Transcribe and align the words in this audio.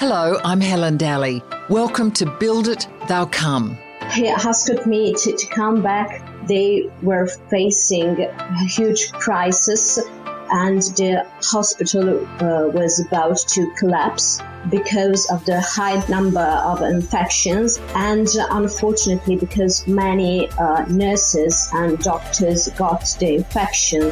Hello, 0.00 0.40
I'm 0.46 0.62
Helen 0.62 0.96
Daly. 0.96 1.42
Welcome 1.68 2.10
to 2.12 2.24
Build 2.40 2.68
It, 2.68 2.88
Thou 3.06 3.26
Come. 3.26 3.76
He 4.14 4.28
asked 4.28 4.86
me 4.86 5.12
to, 5.12 5.36
to 5.36 5.46
come 5.48 5.82
back. 5.82 6.26
They 6.48 6.88
were 7.02 7.26
facing 7.26 8.18
a 8.18 8.64
huge 8.64 9.12
crisis, 9.12 9.98
and 10.52 10.80
the 10.96 11.26
hospital 11.42 12.26
uh, 12.40 12.68
was 12.68 12.98
about 13.06 13.36
to 13.48 13.70
collapse 13.74 14.40
because 14.70 15.30
of 15.30 15.44
the 15.44 15.60
high 15.60 16.02
number 16.08 16.48
of 16.64 16.80
infections 16.80 17.78
and 17.94 18.26
unfortunately 18.52 19.36
because 19.36 19.86
many 19.86 20.48
uh, 20.52 20.86
nurses 20.86 21.68
and 21.74 21.98
doctors 21.98 22.68
got 22.68 23.04
the 23.20 23.34
infection. 23.34 24.10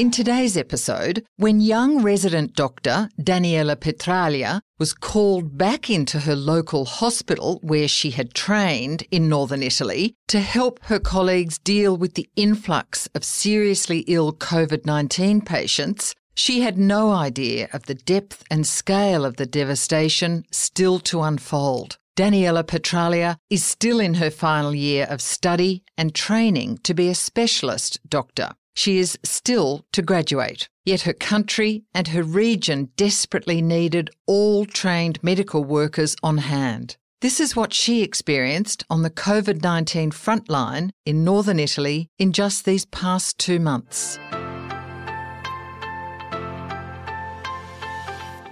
In 0.00 0.10
today's 0.10 0.56
episode, 0.56 1.26
when 1.36 1.60
young 1.60 2.02
resident 2.02 2.54
doctor 2.54 3.10
Daniela 3.20 3.76
Petralia 3.76 4.62
was 4.78 4.94
called 4.94 5.58
back 5.58 5.90
into 5.90 6.20
her 6.20 6.34
local 6.34 6.86
hospital 6.86 7.60
where 7.62 7.86
she 7.86 8.12
had 8.12 8.32
trained 8.32 9.04
in 9.10 9.28
northern 9.28 9.62
Italy 9.62 10.14
to 10.28 10.40
help 10.40 10.82
her 10.84 10.98
colleagues 10.98 11.58
deal 11.58 11.98
with 11.98 12.14
the 12.14 12.30
influx 12.34 13.10
of 13.14 13.24
seriously 13.24 13.98
ill 14.08 14.32
COVID 14.32 14.86
19 14.86 15.42
patients, 15.42 16.14
she 16.34 16.62
had 16.62 16.78
no 16.78 17.10
idea 17.10 17.68
of 17.74 17.84
the 17.84 17.94
depth 17.94 18.42
and 18.50 18.66
scale 18.66 19.26
of 19.26 19.36
the 19.36 19.44
devastation 19.44 20.46
still 20.50 20.98
to 21.00 21.20
unfold. 21.20 21.98
Daniela 22.16 22.64
Petralia 22.64 23.36
is 23.50 23.62
still 23.62 24.00
in 24.00 24.14
her 24.14 24.30
final 24.30 24.74
year 24.74 25.06
of 25.10 25.20
study 25.20 25.82
and 25.98 26.14
training 26.14 26.78
to 26.84 26.94
be 26.94 27.10
a 27.10 27.14
specialist 27.14 28.00
doctor. 28.08 28.52
She 28.74 28.98
is 28.98 29.18
still 29.22 29.84
to 29.92 30.02
graduate, 30.02 30.68
yet 30.84 31.02
her 31.02 31.12
country 31.12 31.84
and 31.94 32.08
her 32.08 32.22
region 32.22 32.90
desperately 32.96 33.60
needed 33.60 34.10
all 34.26 34.64
trained 34.64 35.22
medical 35.22 35.64
workers 35.64 36.16
on 36.22 36.38
hand. 36.38 36.96
This 37.20 37.38
is 37.38 37.54
what 37.54 37.74
she 37.74 38.02
experienced 38.02 38.84
on 38.88 39.02
the 39.02 39.10
COVID 39.10 39.62
19 39.62 40.10
frontline 40.10 40.90
in 41.04 41.22
northern 41.22 41.58
Italy 41.58 42.08
in 42.18 42.32
just 42.32 42.64
these 42.64 42.86
past 42.86 43.38
two 43.38 43.60
months. 43.60 44.18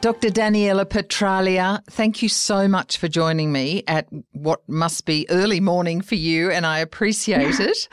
Dr. 0.00 0.28
Daniela 0.28 0.84
Petralia, 0.84 1.82
thank 1.90 2.22
you 2.22 2.28
so 2.28 2.68
much 2.68 2.98
for 2.98 3.08
joining 3.08 3.50
me 3.50 3.82
at 3.88 4.06
what 4.30 4.60
must 4.68 5.06
be 5.06 5.26
early 5.28 5.58
morning 5.58 6.02
for 6.02 6.14
you, 6.14 6.52
and 6.52 6.64
I 6.64 6.78
appreciate 6.78 7.58
it. 7.60 7.88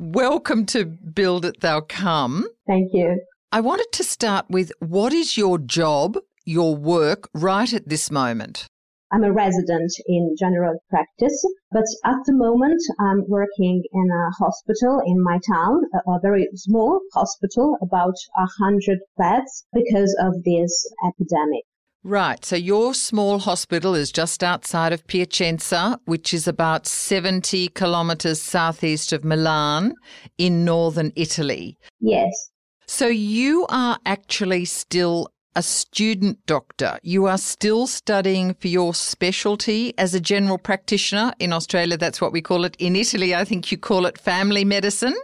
Welcome 0.00 0.64
to 0.66 0.86
Build 0.86 1.44
It 1.44 1.60
Thou 1.60 1.82
Come. 1.82 2.48
Thank 2.66 2.92
you. 2.94 3.20
I 3.52 3.60
wanted 3.60 3.88
to 3.92 4.04
start 4.04 4.46
with 4.48 4.72
what 4.78 5.12
is 5.12 5.36
your 5.36 5.58
job, 5.58 6.16
your 6.46 6.74
work, 6.74 7.28
right 7.34 7.70
at 7.70 7.88
this 7.88 8.10
moment? 8.10 8.66
I'm 9.10 9.22
a 9.22 9.32
resident 9.32 9.92
in 10.06 10.34
general 10.38 10.78
practice, 10.88 11.44
but 11.70 11.84
at 12.06 12.16
the 12.24 12.32
moment 12.32 12.80
I'm 12.98 13.28
working 13.28 13.82
in 13.92 14.10
a 14.10 14.30
hospital 14.42 15.02
in 15.04 15.22
my 15.22 15.38
town, 15.46 15.82
a, 15.92 16.10
a 16.10 16.20
very 16.22 16.48
small 16.54 17.00
hospital, 17.12 17.76
about 17.82 18.14
a 18.38 18.46
hundred 18.58 19.00
beds 19.18 19.66
because 19.74 20.16
of 20.18 20.42
this 20.44 20.90
epidemic. 21.06 21.64
Right. 22.04 22.44
So 22.44 22.56
your 22.56 22.94
small 22.94 23.38
hospital 23.38 23.94
is 23.94 24.10
just 24.10 24.42
outside 24.42 24.92
of 24.92 25.06
Piacenza, 25.06 25.98
which 26.04 26.34
is 26.34 26.48
about 26.48 26.86
70 26.86 27.68
kilometres 27.68 28.42
southeast 28.42 29.12
of 29.12 29.24
Milan 29.24 29.94
in 30.36 30.64
northern 30.64 31.12
Italy. 31.14 31.78
Yes. 32.00 32.50
So 32.86 33.06
you 33.06 33.66
are 33.68 33.98
actually 34.04 34.64
still 34.64 35.28
a 35.54 35.62
student 35.62 36.44
doctor. 36.46 36.98
You 37.02 37.26
are 37.26 37.38
still 37.38 37.86
studying 37.86 38.54
for 38.54 38.68
your 38.68 38.94
specialty 38.94 39.96
as 39.96 40.14
a 40.14 40.20
general 40.20 40.58
practitioner. 40.58 41.32
In 41.38 41.52
Australia, 41.52 41.96
that's 41.96 42.20
what 42.20 42.32
we 42.32 42.42
call 42.42 42.64
it. 42.64 42.74
In 42.80 42.96
Italy, 42.96 43.34
I 43.34 43.44
think 43.44 43.70
you 43.70 43.78
call 43.78 44.06
it 44.06 44.18
family 44.18 44.64
medicine. 44.64 45.14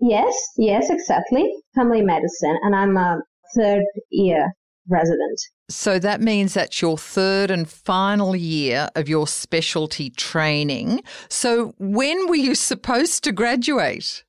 Yes, 0.00 0.34
yes, 0.58 0.90
exactly. 0.90 1.48
Family 1.74 2.02
medicine. 2.02 2.58
And 2.62 2.76
I'm 2.76 2.96
a 2.96 3.20
third 3.54 3.84
year 4.10 4.52
resident. 4.88 5.40
So 5.68 5.98
that 5.98 6.20
means 6.20 6.54
that's 6.54 6.80
your 6.80 6.96
third 6.96 7.50
and 7.50 7.68
final 7.68 8.36
year 8.36 8.88
of 8.94 9.08
your 9.08 9.26
specialty 9.26 10.10
training. 10.10 11.02
So 11.28 11.74
when 11.78 12.28
were 12.28 12.36
you 12.36 12.54
supposed 12.54 13.24
to 13.24 13.32
graduate? 13.32 14.24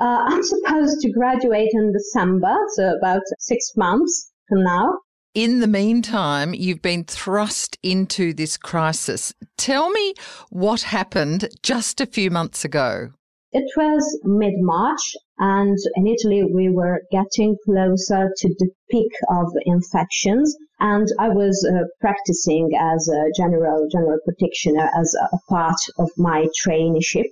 Uh, 0.00 0.24
I'm 0.26 0.42
supposed 0.42 1.00
to 1.00 1.12
graduate 1.12 1.70
in 1.72 1.92
December, 1.92 2.54
so 2.74 2.94
about 2.96 3.22
six 3.38 3.72
months 3.76 4.32
from 4.48 4.64
now. 4.64 4.98
In 5.34 5.60
the 5.60 5.66
meantime, 5.66 6.54
you've 6.54 6.82
been 6.82 7.04
thrust 7.04 7.78
into 7.82 8.32
this 8.32 8.56
crisis. 8.56 9.34
Tell 9.58 9.90
me 9.90 10.14
what 10.50 10.80
happened 10.82 11.48
just 11.62 12.00
a 12.00 12.06
few 12.06 12.30
months 12.30 12.64
ago. 12.64 13.10
It 13.52 13.70
was 13.76 14.20
mid 14.24 14.54
March, 14.56 15.14
and 15.38 15.76
in 15.94 16.06
Italy 16.06 16.44
we 16.44 16.68
were 16.68 17.02
getting 17.10 17.56
closer 17.64 18.32
to 18.36 18.48
the 18.58 18.70
peak 18.90 19.12
of 19.28 19.46
infections. 19.64 20.56
And 20.80 21.06
I 21.18 21.28
was 21.28 21.64
uh, 21.64 21.84
practicing 22.00 22.70
as 22.78 23.08
a 23.08 23.30
general 23.36 23.88
general 23.90 24.18
practitioner 24.24 24.90
as 24.98 25.14
a 25.14 25.38
part 25.48 25.80
of 25.98 26.10
my 26.16 26.46
traineeship 26.64 27.26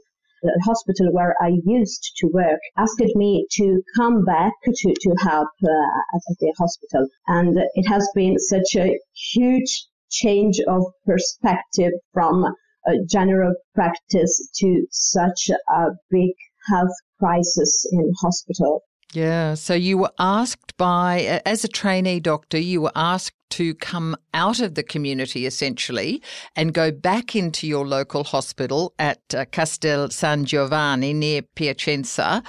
the 0.45 0.63
hospital 0.63 1.11
where 1.11 1.35
I 1.41 1.53
used 1.65 2.13
to 2.19 2.27
work 2.27 2.61
asked 2.77 3.01
me 3.15 3.47
to 3.53 3.83
come 3.97 4.25
back 4.25 4.53
to, 4.63 4.95
to 4.95 5.11
help 5.21 5.49
uh, 5.65 6.17
at 6.17 6.37
the 6.39 6.55
hospital. 6.59 7.09
And 7.27 7.57
it 7.75 7.89
has 7.89 8.07
been 8.15 8.39
such 8.39 8.77
a 8.77 8.99
huge 9.33 9.87
change 10.11 10.61
of 10.69 10.83
perspective 11.07 11.93
from 12.13 12.45
a 12.87 12.93
general 13.09 13.55
practice 13.75 14.51
to 14.57 14.87
such 14.91 15.51
a 15.71 15.87
big 16.11 16.35
health 16.71 16.95
crisis 17.19 17.87
in 17.93 18.13
hospital. 18.21 18.83
Yeah. 19.15 19.55
So 19.55 19.75
you 19.75 19.99
were 19.99 20.13
asked 20.19 20.77
by, 20.77 21.41
as 21.47 21.65
a 21.65 21.69
trainee 21.69 22.19
doctor, 22.19 22.59
you 22.59 22.81
were 22.83 22.93
asked 22.97 23.37
to 23.51 23.73
come 23.77 24.17
out 24.33 24.59
of 24.59 24.75
the 24.75 24.83
community 24.83 25.47
essentially 25.47 26.21
and 26.57 26.75
go 26.75 26.91
back 26.91 27.37
into 27.37 27.69
your 27.69 27.87
local 27.87 28.25
hospital 28.25 28.93
at 28.99 29.21
uh, 29.33 29.45
Castel 29.53 30.11
San 30.11 30.45
Giovanni 30.45 31.15
near 31.15 31.43
Piacenza 31.43 32.43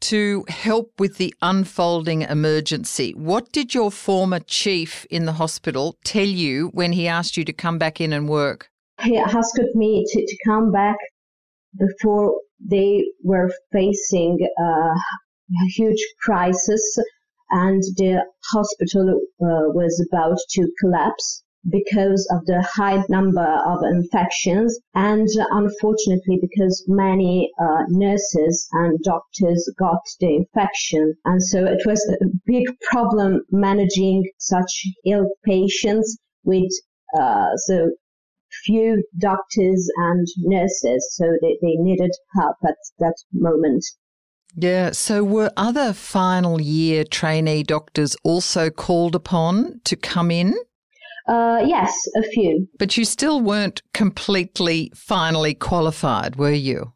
to 0.00 0.44
help 0.48 0.90
with 0.98 1.18
the 1.18 1.32
unfolding 1.42 2.22
emergency. 2.22 3.12
What 3.12 3.52
did 3.52 3.72
your 3.72 3.92
former 3.92 4.40
chief 4.40 5.06
in 5.10 5.26
the 5.26 5.34
hospital 5.34 5.96
tell 6.04 6.26
you 6.26 6.68
when 6.74 6.90
he 6.90 7.06
asked 7.06 7.36
you 7.36 7.44
to 7.44 7.52
come 7.52 7.78
back 7.78 8.00
in 8.00 8.12
and 8.12 8.28
work? 8.28 8.68
He 9.00 9.16
asked 9.16 9.60
me 9.74 10.04
to, 10.08 10.26
to 10.26 10.36
come 10.44 10.72
back 10.72 10.96
before 11.78 12.34
they 12.60 13.04
were 13.22 13.50
facing 13.72 14.38
a 14.58 14.94
huge 15.74 16.04
crisis 16.22 16.98
and 17.50 17.82
the 17.96 18.24
hospital 18.52 19.20
uh, 19.40 19.72
was 19.72 20.06
about 20.10 20.38
to 20.50 20.70
collapse 20.80 21.42
because 21.70 22.28
of 22.30 22.44
the 22.46 22.62
high 22.62 23.02
number 23.08 23.46
of 23.66 23.82
infections. 23.82 24.78
And 24.94 25.28
unfortunately 25.50 26.38
because 26.40 26.84
many 26.86 27.50
uh, 27.60 27.84
nurses 27.88 28.68
and 28.72 28.98
doctors 29.02 29.68
got 29.78 30.00
the 30.20 30.36
infection. 30.36 31.14
And 31.24 31.42
so 31.42 31.64
it 31.64 31.82
was 31.86 32.00
a 32.20 32.26
big 32.46 32.64
problem 32.90 33.42
managing 33.50 34.24
such 34.38 34.86
ill 35.06 35.28
patients 35.44 36.18
with 36.44 36.70
uh, 37.18 37.56
so 37.56 37.90
few 38.64 39.02
doctors 39.18 39.90
and 39.96 40.26
nurses 40.38 41.06
so 41.12 41.24
they, 41.42 41.58
they 41.62 41.76
needed 41.76 42.10
help 42.34 42.56
at 42.66 42.76
that 42.98 43.14
moment 43.32 43.84
yeah. 44.56 44.90
So 44.92 45.22
were 45.22 45.52
other 45.56 45.92
final 45.92 46.60
year 46.60 47.04
trainee 47.04 47.62
doctors 47.62 48.16
also 48.24 48.70
called 48.70 49.14
upon 49.14 49.80
to 49.84 49.94
come 49.94 50.30
in? 50.30 50.54
Uh, 51.28 51.62
yes, 51.64 51.94
a 52.16 52.22
few. 52.22 52.66
But 52.78 52.96
you 52.96 53.04
still 53.04 53.40
weren't 53.40 53.82
completely 53.92 54.90
finally 54.94 55.54
qualified, 55.54 56.36
were 56.36 56.50
you? 56.50 56.94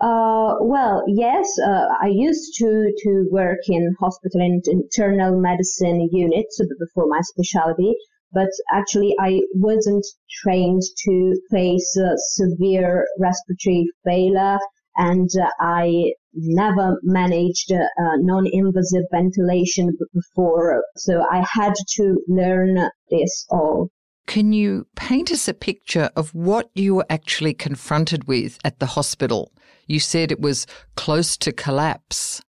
Uh, 0.00 0.56
well, 0.60 1.04
yes, 1.06 1.46
uh, 1.64 1.86
I 2.02 2.08
used 2.08 2.58
to, 2.58 2.92
to 3.04 3.28
work 3.30 3.60
in 3.68 3.94
hospital 4.00 4.40
in 4.40 4.60
internal 4.66 5.40
medicine 5.40 6.08
units 6.10 6.60
before 6.80 7.06
my 7.06 7.20
specialty, 7.20 7.94
but 8.32 8.48
actually 8.72 9.14
I 9.20 9.40
wasn't 9.54 10.04
trained 10.42 10.82
to 11.04 11.40
face 11.50 11.96
uh, 11.96 12.16
severe 12.16 13.06
respiratory 13.18 13.86
failure 14.04 14.58
and 14.96 15.30
uh, 15.40 15.48
I 15.60 16.12
never 16.34 16.98
managed 17.02 17.72
uh, 17.72 17.82
non-invasive 18.16 19.04
ventilation 19.10 19.96
before, 20.14 20.82
so 20.96 21.22
I 21.30 21.44
had 21.50 21.74
to 21.96 22.18
learn 22.28 22.90
this 23.10 23.46
all. 23.50 23.88
Can 24.26 24.52
you 24.52 24.86
paint 24.96 25.30
us 25.30 25.48
a 25.48 25.54
picture 25.54 26.10
of 26.16 26.34
what 26.34 26.70
you 26.74 26.94
were 26.94 27.06
actually 27.10 27.54
confronted 27.54 28.24
with 28.28 28.58
at 28.64 28.78
the 28.78 28.86
hospital? 28.86 29.52
You 29.86 29.98
said 29.98 30.30
it 30.30 30.40
was 30.40 30.66
close 30.94 31.36
to 31.38 31.52
collapse. 31.52 32.40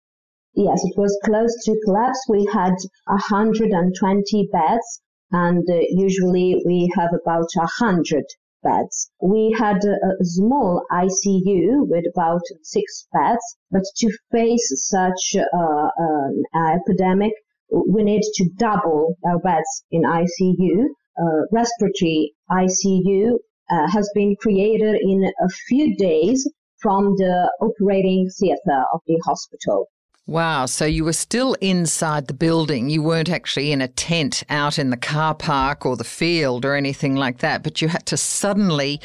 Yes, 0.55 0.85
it 0.85 0.99
was 0.99 1.19
close 1.25 1.57
to 1.65 1.81
collapse. 1.87 2.19
We 2.29 2.47
had 2.53 2.75
120 3.07 4.49
beds, 4.53 5.02
and 5.33 5.69
uh, 5.69 5.79
usually 5.91 6.63
we 6.67 6.93
have 6.95 7.11
about 7.13 7.49
100 7.55 8.25
beds. 8.63 9.11
We 9.21 9.55
had 9.59 9.79
a, 9.85 10.25
small 10.25 10.85
ICU 10.93 11.89
with 11.89 12.05
about 12.15 12.43
six 12.63 13.09
beds, 13.13 13.57
but 13.71 13.83
to 13.97 14.11
face 14.31 14.71
such 14.89 15.37
uh, 15.37 15.89
an 15.97 16.45
epidemic, 16.55 17.33
we 17.71 18.03
need 18.03 18.23
to 18.35 18.51
double 18.57 19.17
our 19.27 19.39
beds 19.39 19.85
in 19.91 20.03
ICU. 20.03 20.85
Uh, 21.19 21.43
respiratory 21.51 22.35
ICU 22.51 23.39
uh, 23.71 23.89
has 23.91 24.11
been 24.15 24.37
created 24.37 24.97
in 25.01 25.25
a 25.25 25.49
few 25.67 25.97
days 25.97 26.49
from 26.81 27.15
the 27.17 27.51
operating 27.61 28.29
theater 28.39 28.85
of 28.93 29.01
the 29.07 29.21
hospital. 29.25 29.89
Wow. 30.27 30.67
So 30.67 30.85
you 30.85 31.05
were 31.05 31.13
still 31.13 31.55
inside 31.55 32.27
the 32.27 32.35
building. 32.35 32.89
You 32.91 33.03
weren't 33.03 33.29
actually 33.29 33.73
in 33.73 33.81
a 33.81 33.89
tent 33.89 34.45
out 34.49 34.79
in 34.79 34.91
the 34.91 34.97
car 34.97 35.35
park 35.35 35.85
or 35.85 35.97
the 35.97 36.05
field 36.05 36.65
or 36.65 36.75
anything 36.75 37.17
like 37.17 37.39
that, 37.39 37.63
but 37.63 37.83
you 37.83 37.89
had 37.89 38.07
to 38.07 38.17
suddenly 38.17 39.01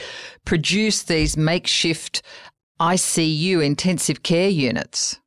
produce 0.45 1.03
these 1.03 1.35
makeshift 1.35 2.21
ICU 2.79 3.65
intensive 3.65 4.21
care 4.21 4.49
units. 4.49 5.19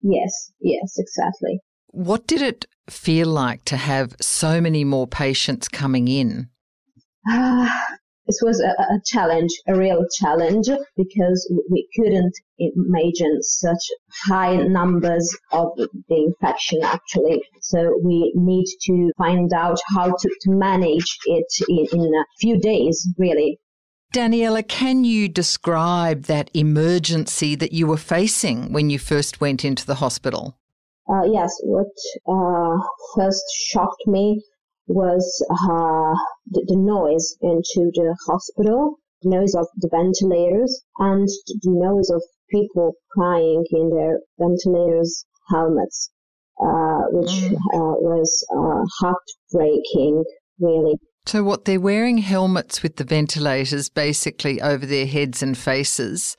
Yes, 0.00 0.52
yes, 0.60 0.94
exactly. 0.98 1.60
What 1.88 2.26
did 2.26 2.42
it 2.42 2.64
feel 2.88 3.28
like 3.28 3.64
to 3.66 3.76
have 3.76 4.16
so 4.20 4.60
many 4.60 4.84
more 4.84 5.06
patients 5.06 5.68
coming 5.68 6.08
in? 6.08 6.48
Uh, 7.30 7.68
this 8.26 8.40
was 8.42 8.60
a, 8.60 8.70
a, 8.70 9.00
challenge, 9.04 9.50
a 9.66 9.76
real 9.76 10.04
challenge, 10.18 10.68
because 10.96 11.52
we 11.70 11.86
couldn't 11.94 12.32
imagine 12.58 13.42
such 13.42 13.90
high 14.26 14.56
numbers 14.56 15.36
of 15.52 15.76
the 15.76 15.94
infection 16.08 16.82
actually. 16.82 17.42
So 17.60 17.98
we 18.02 18.32
need 18.34 18.66
to 18.86 19.10
find 19.18 19.52
out 19.52 19.78
how 19.94 20.06
to, 20.06 20.28
to 20.42 20.50
manage 20.50 21.18
it 21.26 21.46
in, 21.68 21.86
in 21.92 22.14
a 22.14 22.24
few 22.40 22.58
days, 22.58 23.06
really. 23.18 23.58
Daniela, 24.14 24.66
can 24.66 25.04
you 25.04 25.28
describe 25.28 26.22
that 26.24 26.48
emergency 26.54 27.56
that 27.56 27.72
you 27.72 27.88
were 27.88 27.96
facing 27.96 28.72
when 28.72 28.88
you 28.88 28.98
first 28.98 29.40
went 29.40 29.64
into 29.64 29.84
the 29.84 29.96
hospital? 29.96 30.56
Uh, 31.08 31.24
yes, 31.24 31.52
what 31.64 31.88
uh, 32.26 32.78
first 33.16 33.44
shocked 33.66 34.06
me 34.06 34.40
was 34.86 35.44
uh, 35.50 36.14
the, 36.50 36.64
the, 36.68 36.76
noise 36.76 37.36
into 37.40 37.90
the 37.94 38.16
hospital, 38.26 38.98
the 39.22 39.30
noise 39.30 39.54
of 39.54 39.66
the 39.76 39.88
ventilators, 39.90 40.82
and 40.98 41.26
the 41.62 41.70
noise 41.70 42.10
of 42.10 42.22
people 42.50 42.94
crying 43.10 43.64
in 43.70 43.90
their 43.90 44.20
ventilators 44.38 45.24
helmets, 45.48 46.10
uh, 46.60 47.02
which 47.10 47.30
mm. 47.30 47.54
uh, 47.54 47.96
was 48.00 48.46
uh, 48.52 48.84
heartbreaking, 49.00 50.24
really. 50.58 50.94
So, 51.26 51.42
what 51.42 51.64
they're 51.64 51.80
wearing 51.80 52.18
helmets 52.18 52.82
with 52.82 52.96
the 52.96 53.04
ventilators 53.04 53.88
basically 53.88 54.60
over 54.60 54.84
their 54.84 55.06
heads 55.06 55.42
and 55.42 55.56
faces. 55.56 56.36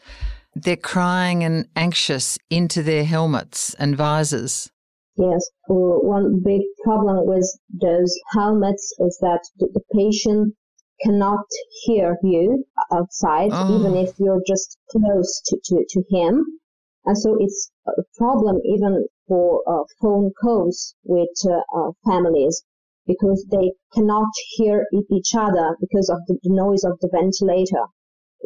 They're 0.58 0.78
crying 0.78 1.44
and 1.44 1.68
anxious 1.76 2.38
into 2.50 2.82
their 2.82 3.04
helmets 3.04 3.74
and 3.74 3.98
visors. 3.98 4.72
Yes, 5.18 5.50
one 5.68 6.42
big 6.44 6.62
problem 6.84 7.26
with 7.26 7.48
those 7.70 8.20
helmets 8.34 8.94
is 9.00 9.18
that 9.22 9.40
the 9.58 9.82
patient 9.94 10.56
cannot 11.02 11.46
hear 11.84 12.18
you 12.22 12.66
outside, 12.92 13.52
oh. 13.54 13.80
even 13.80 13.96
if 13.96 14.12
you're 14.20 14.44
just 14.46 14.78
close 14.90 15.42
to, 15.46 15.58
to, 15.66 15.86
to 15.88 16.04
him. 16.10 16.46
And 17.06 17.18
so 17.18 17.38
it's 17.40 17.72
a 17.88 18.04
problem 18.18 18.60
even 18.66 19.08
for 19.28 19.62
uh, 19.68 19.84
phone 20.02 20.32
calls 20.42 20.96
with 21.06 21.30
uh, 21.46 21.62
uh, 21.74 21.92
families 22.06 22.64
because 23.08 23.46
they 23.50 23.72
cannot 23.94 24.30
hear 24.56 24.86
each 25.12 25.34
other 25.34 25.78
because 25.80 26.10
of 26.10 26.20
the 26.28 26.40
noise 26.44 26.84
of 26.84 27.00
the 27.00 27.10
ventilator. 27.12 27.86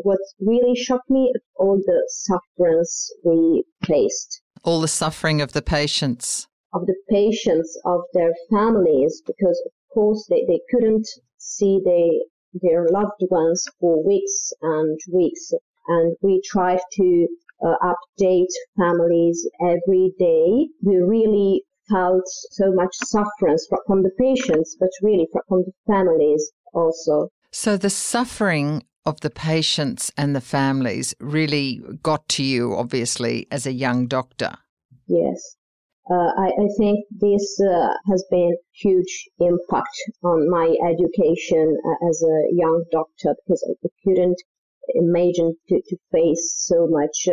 What 0.04 0.20
really 0.40 0.76
shocked 0.76 1.10
me 1.10 1.34
all 1.56 1.78
the 1.78 2.04
sufferance 2.10 3.12
we 3.24 3.64
faced. 3.86 4.42
All 4.64 4.82
the 4.82 4.88
suffering 4.88 5.42
of 5.42 5.54
the 5.54 5.62
patients 5.62 6.49
of 6.74 6.86
the 6.86 6.96
patients, 7.10 7.80
of 7.86 8.02
their 8.14 8.34
families, 8.50 9.22
because 9.26 9.62
of 9.66 9.72
course 9.94 10.26
they, 10.30 10.46
they 10.48 10.62
couldn't 10.70 11.08
see 11.38 11.80
they, 11.84 12.22
their 12.62 12.88
loved 12.90 13.22
ones 13.30 13.66
for 13.80 14.04
weeks 14.06 14.54
and 14.62 15.00
weeks. 15.12 15.52
And 15.88 16.16
we 16.22 16.42
tried 16.46 16.80
to 16.94 17.28
uh, 17.66 17.76
update 17.84 18.54
families 18.78 19.48
every 19.62 20.14
day. 20.20 20.68
We 20.84 20.98
really 20.98 21.64
felt 21.90 22.28
so 22.52 22.72
much 22.72 22.96
suffering 22.96 23.58
from 23.88 24.04
the 24.04 24.12
patients, 24.20 24.78
but 24.80 24.90
really 25.02 25.28
from 25.32 25.64
the 25.64 25.74
families 25.88 26.52
also. 26.74 27.30
So 27.52 27.78
the 27.78 27.90
suffering 27.90 28.84
of 29.06 29.22
the 29.22 29.32
patients 29.32 30.12
and 30.16 30.36
the 30.36 30.42
families 30.42 31.16
really 31.20 31.82
got 32.04 32.28
to 32.30 32.44
you, 32.44 32.76
obviously, 32.76 33.48
as 33.50 33.66
a 33.66 33.72
young 33.72 34.06
doctor. 34.06 34.54
Yes 35.08 35.56
uh, 36.10 36.32
I, 36.38 36.48
I, 36.48 36.68
think 36.78 37.06
this 37.12 37.60
uh, 37.62 37.94
has 38.10 38.26
been 38.32 38.56
huge 38.74 39.30
impact 39.40 39.96
on 40.24 40.50
my 40.50 40.76
education 40.84 41.78
uh, 41.86 42.10
as 42.10 42.24
a 42.24 42.48
young 42.52 42.84
doctor 42.92 43.36
because 43.46 43.64
I 43.70 43.88
couldn't 44.04 44.42
imagine 44.96 45.56
to, 45.68 45.82
to 45.82 45.98
face 46.12 46.56
so 46.58 46.88
much 46.90 47.28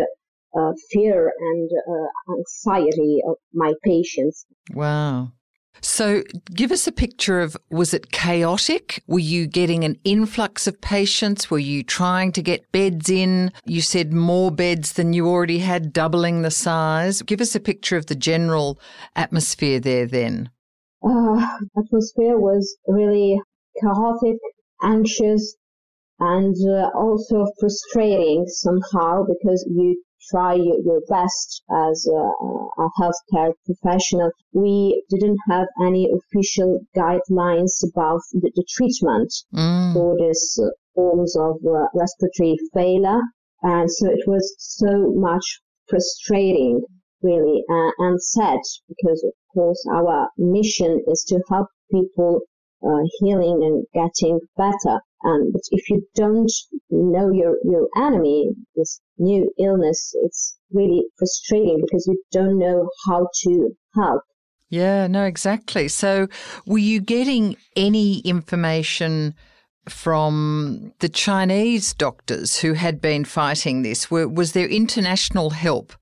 uh, 0.56 0.72
fear 0.90 1.32
and 1.38 1.70
uh, 1.88 2.34
anxiety 2.34 3.20
of 3.26 3.36
my 3.54 3.72
patients. 3.82 4.46
Wow. 4.74 5.32
So, 5.80 6.22
give 6.54 6.72
us 6.72 6.86
a 6.86 6.92
picture 6.92 7.40
of 7.40 7.56
was 7.70 7.94
it 7.94 8.10
chaotic? 8.12 9.02
Were 9.06 9.18
you 9.18 9.46
getting 9.46 9.84
an 9.84 9.98
influx 10.04 10.66
of 10.66 10.80
patients? 10.80 11.50
Were 11.50 11.58
you 11.58 11.82
trying 11.82 12.32
to 12.32 12.42
get 12.42 12.70
beds 12.72 13.10
in? 13.10 13.52
You 13.64 13.80
said 13.80 14.12
more 14.12 14.50
beds 14.50 14.94
than 14.94 15.12
you 15.12 15.28
already 15.28 15.58
had, 15.58 15.92
doubling 15.92 16.42
the 16.42 16.50
size. 16.50 17.22
Give 17.22 17.40
us 17.40 17.54
a 17.54 17.60
picture 17.60 17.96
of 17.96 18.06
the 18.06 18.14
general 18.14 18.80
atmosphere 19.14 19.80
there 19.80 20.06
then. 20.06 20.50
Uh, 21.02 21.58
atmosphere 21.78 22.38
was 22.38 22.76
really 22.86 23.40
chaotic, 23.80 24.38
anxious, 24.82 25.56
and 26.18 26.56
uh, 26.68 26.88
also 26.94 27.46
frustrating 27.60 28.46
somehow 28.46 29.24
because 29.24 29.64
you 29.70 30.02
try 30.30 30.54
your, 30.54 31.00
best 31.08 31.62
as 31.70 32.06
a, 32.06 32.22
a, 32.82 32.88
healthcare 33.00 33.52
professional. 33.64 34.30
We 34.52 35.04
didn't 35.10 35.38
have 35.50 35.68
any 35.82 36.08
official 36.10 36.80
guidelines 36.96 37.82
about 37.88 38.20
the, 38.32 38.50
the 38.54 38.64
treatment 38.68 39.32
mm. 39.54 39.92
for 39.92 40.16
these 40.18 40.60
uh, 40.62 40.68
forms 40.94 41.36
of 41.36 41.56
uh, 41.66 41.86
respiratory 41.94 42.56
failure. 42.74 43.20
And 43.62 43.90
so 43.90 44.10
it 44.10 44.26
was 44.26 44.54
so 44.58 45.12
much 45.14 45.60
frustrating, 45.88 46.82
really, 47.22 47.64
uh, 47.70 47.90
and 47.98 48.22
sad 48.22 48.60
because, 48.88 49.24
of 49.24 49.32
course, 49.54 49.86
our 49.92 50.28
mission 50.36 51.02
is 51.06 51.24
to 51.28 51.40
help 51.48 51.68
people 51.90 52.40
uh, 52.84 53.02
healing 53.18 53.62
and 53.62 53.84
getting 53.94 54.40
better. 54.56 55.00
And 55.22 55.52
but 55.52 55.62
if 55.70 55.88
you 55.90 56.06
don't 56.14 56.52
know 56.90 57.30
your, 57.32 57.56
your 57.64 57.88
enemy, 57.96 58.50
this 58.74 59.00
new 59.18 59.50
illness, 59.58 60.14
it's 60.22 60.56
really 60.72 61.04
frustrating 61.18 61.80
because 61.80 62.06
you 62.06 62.22
don't 62.32 62.58
know 62.58 62.88
how 63.06 63.28
to 63.42 63.70
help. 63.94 64.22
Yeah, 64.68 65.06
no, 65.06 65.24
exactly. 65.24 65.88
So, 65.88 66.26
were 66.66 66.78
you 66.78 67.00
getting 67.00 67.56
any 67.76 68.18
information 68.20 69.34
from 69.88 70.92
the 70.98 71.08
Chinese 71.08 71.94
doctors 71.94 72.58
who 72.58 72.72
had 72.72 73.00
been 73.00 73.24
fighting 73.24 73.82
this? 73.82 74.10
Were, 74.10 74.26
was 74.28 74.52
there 74.52 74.66
international 74.66 75.50
help? 75.50 75.92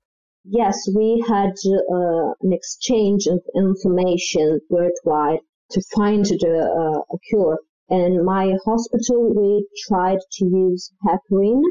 Yes, 0.43 0.77
we 0.95 1.23
had 1.27 1.53
uh, 1.65 2.33
an 2.41 2.53
exchange 2.53 3.27
of 3.27 3.41
information 3.55 4.59
worldwide 4.69 5.39
to 5.71 5.81
find 5.95 6.25
the, 6.25 7.03
uh, 7.05 7.15
a 7.15 7.17
cure. 7.29 7.59
In 7.89 8.25
my 8.25 8.53
hospital, 8.65 9.33
we 9.33 9.67
tried 9.87 10.19
to 10.33 10.45
use 10.45 10.91
heparin. 11.05 11.61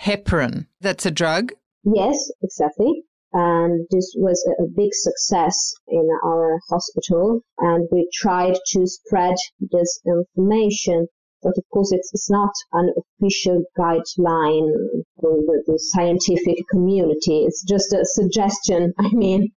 Heparin, 0.00 0.66
that's 0.80 1.06
a 1.06 1.10
drug? 1.10 1.52
Yes, 1.84 2.30
exactly. 2.42 3.04
And 3.32 3.86
this 3.90 4.14
was 4.16 4.46
a 4.60 4.64
big 4.64 4.94
success 4.94 5.74
in 5.88 6.08
our 6.24 6.60
hospital. 6.70 7.40
And 7.58 7.88
we 7.90 8.08
tried 8.12 8.56
to 8.66 8.86
spread 8.86 9.34
this 9.60 10.00
information. 10.06 11.08
But 11.42 11.58
of 11.58 11.64
course, 11.72 11.92
it's, 11.92 12.10
it's 12.14 12.30
not 12.30 12.52
an 12.72 12.94
official 12.96 13.64
guideline 13.76 14.72
for 15.20 15.36
the, 15.36 15.64
the 15.66 15.78
scientific 15.78 16.64
community. 16.70 17.44
It's 17.44 17.64
just 17.64 17.92
a 17.92 18.04
suggestion. 18.04 18.94
I 18.98 19.10
mean, 19.12 19.52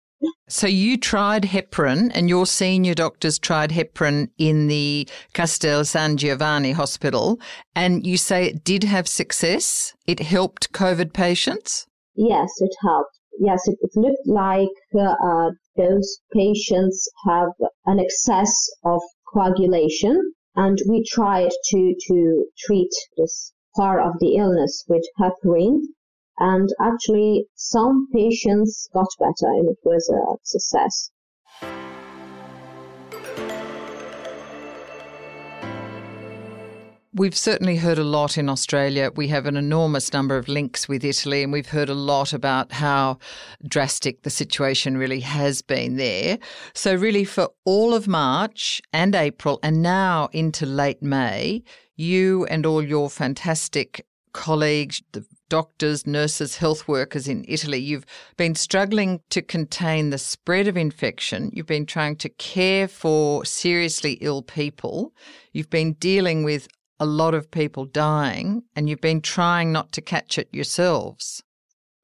so 0.48 0.66
you 0.66 0.96
tried 0.96 1.44
heparin, 1.44 2.10
and 2.14 2.28
your 2.28 2.46
senior 2.46 2.94
doctors 2.94 3.38
tried 3.38 3.70
heparin 3.70 4.28
in 4.38 4.68
the 4.68 5.08
Castel 5.32 5.84
San 5.84 6.16
Giovanni 6.16 6.72
Hospital, 6.72 7.40
and 7.74 8.06
you 8.06 8.16
say 8.16 8.46
it 8.46 8.62
did 8.62 8.84
have 8.84 9.08
success. 9.08 9.94
It 10.06 10.20
helped 10.20 10.72
COVID 10.72 11.12
patients. 11.12 11.86
Yes, 12.14 12.50
it 12.60 12.74
helped. 12.82 13.18
yes, 13.40 13.66
it, 13.66 13.78
it 13.80 13.90
looked 13.96 14.26
like 14.26 14.68
uh, 14.96 15.50
those 15.76 16.20
patients 16.32 17.08
have 17.26 17.48
an 17.86 17.98
excess 17.98 18.68
of 18.84 19.00
coagulation, 19.32 20.34
and 20.54 20.78
we 20.88 21.04
tried 21.04 21.50
to 21.70 21.94
to 22.08 22.46
treat 22.66 22.92
this 23.16 23.52
part 23.76 24.00
of 24.06 24.12
the 24.20 24.36
illness 24.36 24.84
with 24.88 25.04
heparin. 25.18 25.80
And 26.38 26.68
actually, 26.80 27.46
some 27.54 28.08
patients 28.12 28.88
got 28.92 29.08
better, 29.18 29.46
and 29.46 29.70
it 29.70 29.78
was 29.84 30.08
a 30.08 30.36
success. 30.42 31.10
We've 37.16 37.36
certainly 37.36 37.76
heard 37.76 37.98
a 37.98 38.04
lot 38.04 38.36
in 38.36 38.48
Australia. 38.48 39.12
We 39.14 39.28
have 39.28 39.46
an 39.46 39.56
enormous 39.56 40.12
number 40.12 40.36
of 40.36 40.48
links 40.48 40.88
with 40.88 41.04
Italy, 41.04 41.44
and 41.44 41.52
we've 41.52 41.68
heard 41.68 41.88
a 41.88 41.94
lot 41.94 42.32
about 42.32 42.72
how 42.72 43.18
drastic 43.68 44.22
the 44.22 44.30
situation 44.30 44.96
really 44.96 45.20
has 45.20 45.62
been 45.62 45.96
there. 45.96 46.40
So, 46.74 46.96
really, 46.96 47.24
for 47.24 47.50
all 47.64 47.94
of 47.94 48.08
March 48.08 48.82
and 48.92 49.14
April, 49.14 49.60
and 49.62 49.80
now 49.80 50.28
into 50.32 50.66
late 50.66 51.04
May, 51.04 51.62
you 51.94 52.46
and 52.46 52.66
all 52.66 52.82
your 52.82 53.08
fantastic 53.08 54.04
colleagues, 54.32 55.00
the 55.12 55.24
doctors, 55.48 56.06
nurses, 56.06 56.56
health 56.56 56.88
workers 56.88 57.28
in 57.28 57.44
Italy, 57.48 57.78
you've 57.78 58.06
been 58.36 58.54
struggling 58.54 59.20
to 59.30 59.42
contain 59.42 60.10
the 60.10 60.18
spread 60.18 60.68
of 60.68 60.76
infection. 60.76 61.50
You've 61.52 61.66
been 61.66 61.86
trying 61.86 62.16
to 62.16 62.28
care 62.28 62.88
for 62.88 63.44
seriously 63.44 64.14
ill 64.20 64.42
people. 64.42 65.12
You've 65.52 65.70
been 65.70 65.94
dealing 65.94 66.44
with 66.44 66.68
a 67.00 67.06
lot 67.06 67.34
of 67.34 67.50
people 67.50 67.84
dying, 67.84 68.62
and 68.76 68.88
you've 68.88 69.00
been 69.00 69.20
trying 69.20 69.72
not 69.72 69.92
to 69.92 70.00
catch 70.00 70.38
it 70.38 70.48
yourselves. 70.52 71.42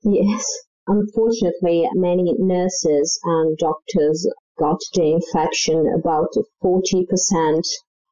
Yes. 0.03 0.45
Unfortunately, 0.87 1.89
many 1.93 2.35
nurses 2.39 3.21
and 3.25 3.57
doctors 3.59 4.27
got 4.59 4.79
the 4.95 5.13
infection. 5.13 5.87
About 5.95 6.35
40% 6.63 7.63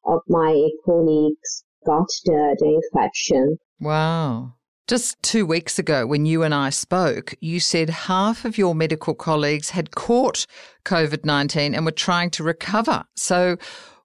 of 0.05 0.21
my 0.27 0.69
colleagues 0.85 1.63
got 1.85 2.07
the, 2.25 2.55
the 2.59 2.81
infection. 2.81 3.57
Wow. 3.79 4.53
Just 4.89 5.21
two 5.21 5.45
weeks 5.45 5.77
ago, 5.77 6.07
when 6.07 6.25
you 6.25 6.41
and 6.41 6.51
I 6.51 6.71
spoke, 6.71 7.35
you 7.41 7.59
said 7.59 7.91
half 7.91 8.43
of 8.43 8.57
your 8.57 8.73
medical 8.73 9.13
colleagues 9.13 9.69
had 9.69 9.91
caught 9.91 10.47
COVID 10.83 11.23
19 11.23 11.75
and 11.75 11.85
were 11.85 11.91
trying 11.91 12.31
to 12.31 12.43
recover. 12.43 13.03
So, 13.15 13.57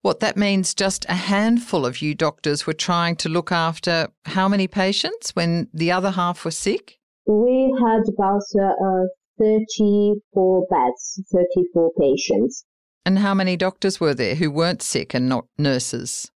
what 0.02 0.20
that 0.20 0.36
means, 0.36 0.74
just 0.74 1.06
a 1.08 1.14
handful 1.14 1.86
of 1.86 2.02
you 2.02 2.14
doctors 2.14 2.66
were 2.66 2.74
trying 2.74 3.16
to 3.16 3.30
look 3.30 3.50
after 3.50 4.08
how 4.26 4.46
many 4.46 4.68
patients 4.68 5.30
when 5.30 5.68
the 5.72 5.90
other 5.90 6.10
half 6.10 6.44
were 6.44 6.50
sick? 6.50 6.98
We 7.26 7.74
had 7.80 8.02
about 8.06 8.42
uh, 8.54 9.06
34 9.38 10.66
beds, 10.68 11.22
34 11.32 11.92
patients. 11.98 12.66
And 13.06 13.20
how 13.20 13.32
many 13.32 13.56
doctors 13.56 14.00
were 14.00 14.12
there 14.12 14.34
who 14.34 14.50
weren't 14.50 14.82
sick 14.82 15.14
and 15.14 15.30
not 15.30 15.46
nurses? 15.56 16.30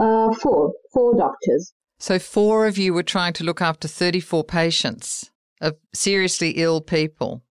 Uh, 0.00 0.32
four, 0.32 0.72
four 0.94 1.14
doctors. 1.14 1.74
So, 2.02 2.18
four 2.18 2.66
of 2.66 2.78
you 2.78 2.92
were 2.92 3.04
trying 3.04 3.32
to 3.34 3.44
look 3.44 3.62
after 3.62 3.86
34 3.86 4.42
patients 4.42 5.30
of 5.60 5.76
seriously 5.94 6.50
ill 6.56 6.80
people? 6.80 7.44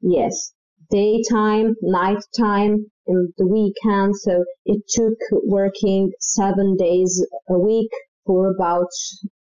Yes. 0.00 0.52
Daytime, 0.92 1.74
nighttime, 1.82 2.86
in 3.08 3.32
the 3.36 3.48
weekend. 3.48 4.14
So 4.14 4.44
it 4.64 4.82
took 4.88 5.18
working 5.42 6.12
seven 6.20 6.76
days 6.76 7.26
a 7.48 7.58
week 7.58 7.90
for 8.24 8.52
about 8.52 8.92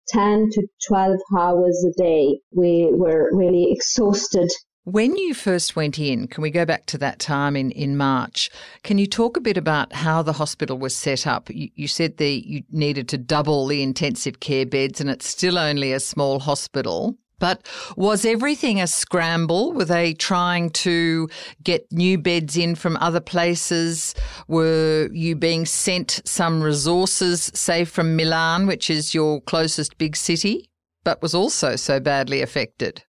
10 0.08 0.48
to 0.54 0.68
12 0.88 1.18
hours 1.38 1.86
a 1.86 2.02
day. 2.02 2.40
We 2.56 2.90
were 2.94 3.30
really 3.34 3.74
exhausted. 3.74 4.50
When 4.88 5.18
you 5.18 5.34
first 5.34 5.76
went 5.76 6.00
in, 6.00 6.30
can 6.30 6.42
we 6.42 6.50
go 6.50 6.64
back 6.64 6.86
to 6.86 6.98
that 7.00 7.20
time 7.20 7.58
in, 7.58 7.72
in 7.72 7.98
March? 7.98 8.50
Can 8.84 8.98
you 8.98 9.06
talk 9.06 9.36
a 9.36 9.42
bit 9.42 9.58
about 9.58 9.92
how 9.92 10.22
the 10.22 10.32
hospital 10.32 10.78
was 10.78 10.96
set 10.96 11.28
up? 11.28 11.50
You, 11.50 11.70
you 11.76 11.90
said 11.90 12.16
that 12.16 12.48
you 12.48 12.64
needed 12.72 13.10
to 13.10 13.18
double 13.18 13.68
the 13.68 13.84
intensive 13.84 14.40
care 14.40 14.66
beds, 14.66 15.02
and 15.02 15.10
it's 15.10 15.28
still 15.28 15.58
only 15.58 15.92
a 15.92 16.00
small 16.00 16.40
hospital. 16.40 17.18
But 17.38 17.68
was 17.98 18.24
everything 18.24 18.80
a 18.80 18.88
scramble? 18.88 19.74
Were 19.74 19.84
they 19.84 20.14
trying 20.14 20.70
to 20.70 21.28
get 21.62 21.92
new 21.92 22.18
beds 22.18 22.56
in 22.56 22.74
from 22.76 22.96
other 23.02 23.20
places? 23.20 24.16
Were 24.48 25.10
you 25.12 25.36
being 25.36 25.66
sent 25.66 26.22
some 26.24 26.64
resources, 26.64 27.52
say 27.54 27.84
from 27.84 28.16
Milan, 28.16 28.68
which 28.68 28.90
is 28.90 29.14
your 29.14 29.42
closest 29.42 29.98
big 29.98 30.16
city, 30.16 30.70
but 31.04 31.22
was 31.22 31.36
also 31.36 31.76
so 31.76 32.00
badly 32.00 32.42
affected? 32.42 33.04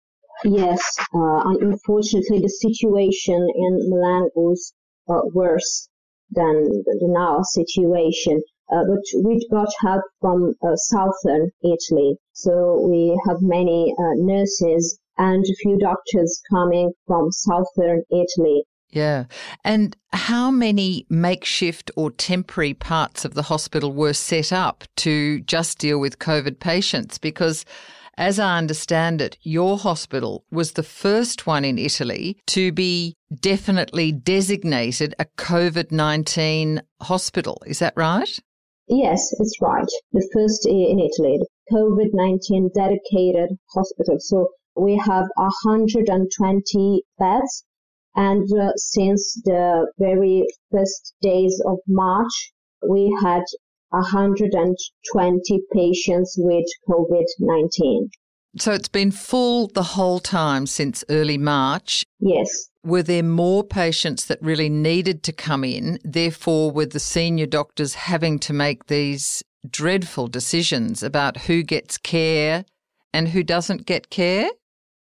Yes, 0.45 0.79
uh, 1.13 1.41
unfortunately, 1.59 2.39
the 2.39 2.49
situation 2.49 3.47
in 3.55 3.89
Milan 3.89 4.29
was 4.35 4.73
uh, 5.09 5.21
worse 5.33 5.89
than, 6.29 6.83
the 6.85 7.15
our 7.17 7.43
situation. 7.43 8.41
Uh, 8.71 8.83
but 8.87 9.23
we 9.23 9.47
got 9.51 9.69
help 9.81 10.03
from 10.21 10.53
uh, 10.63 10.75
southern 10.75 11.49
Italy. 11.63 12.17
So 12.33 12.79
we 12.87 13.19
have 13.27 13.37
many 13.41 13.93
uh, 13.97 14.13
nurses 14.17 14.99
and 15.17 15.43
a 15.43 15.55
few 15.61 15.77
doctors 15.77 16.41
coming 16.51 16.91
from 17.07 17.31
southern 17.31 18.03
Italy. 18.11 18.63
Yeah. 18.89 19.25
And 19.63 19.95
how 20.13 20.51
many 20.51 21.05
makeshift 21.09 21.91
or 21.95 22.11
temporary 22.11 22.73
parts 22.73 23.25
of 23.25 23.33
the 23.33 23.43
hospital 23.43 23.91
were 23.91 24.13
set 24.13 24.53
up 24.53 24.83
to 24.97 25.41
just 25.41 25.79
deal 25.79 25.99
with 25.99 26.19
COVID 26.19 26.59
patients? 26.59 27.17
Because 27.17 27.65
as 28.17 28.39
I 28.39 28.57
understand 28.57 29.21
it, 29.21 29.37
your 29.41 29.77
hospital 29.77 30.45
was 30.51 30.73
the 30.73 30.83
first 30.83 31.45
one 31.45 31.65
in 31.65 31.77
Italy 31.77 32.37
to 32.47 32.71
be 32.71 33.15
definitely 33.39 34.11
designated 34.11 35.15
a 35.19 35.25
COVID 35.37 35.91
19 35.91 36.81
hospital. 37.01 37.61
Is 37.65 37.79
that 37.79 37.93
right? 37.95 38.39
Yes, 38.87 39.33
it's 39.39 39.57
right. 39.61 39.87
The 40.11 40.29
first 40.31 40.67
in 40.67 40.99
Italy, 40.99 41.39
the 41.39 41.47
COVID-19 41.73 42.71
dedicated 42.73 43.57
hospital. 43.73 44.17
So 44.19 44.49
we 44.75 44.95
have 44.97 45.25
120 45.35 47.03
beds. 47.17 47.65
And 48.15 48.47
uh, 48.53 48.71
since 48.75 49.41
the 49.43 49.91
very 49.97 50.45
first 50.71 51.15
days 51.21 51.61
of 51.65 51.79
March, 51.87 52.51
we 52.87 53.11
had 53.23 53.43
120 53.89 55.61
patients 55.73 56.35
with 56.37 56.65
COVID-19. 56.89 58.09
So 58.57 58.71
it's 58.71 58.87
been 58.87 59.11
full 59.11 59.67
the 59.67 59.83
whole 59.83 60.19
time 60.19 60.65
since 60.65 61.03
early 61.09 61.37
March. 61.37 62.05
Yes. 62.19 62.69
Were 62.85 63.03
there 63.03 63.23
more 63.23 63.63
patients 63.63 64.27
that 64.27 64.41
really 64.41 64.69
needed 64.69 65.23
to 65.23 65.33
come 65.33 65.63
in? 65.63 65.99
Therefore, 66.03 66.71
were 66.71 66.85
the 66.85 66.99
senior 66.99 67.47
doctors 67.47 67.95
having 67.95 68.39
to 68.39 68.53
make 68.53 68.85
these 68.87 69.43
dreadful 69.69 70.27
decisions 70.27 71.03
about 71.03 71.37
who 71.37 71.63
gets 71.63 71.97
care 71.97 72.63
and 73.13 73.27
who 73.29 73.43
doesn't 73.43 73.85
get 73.85 74.09
care? 74.09 74.49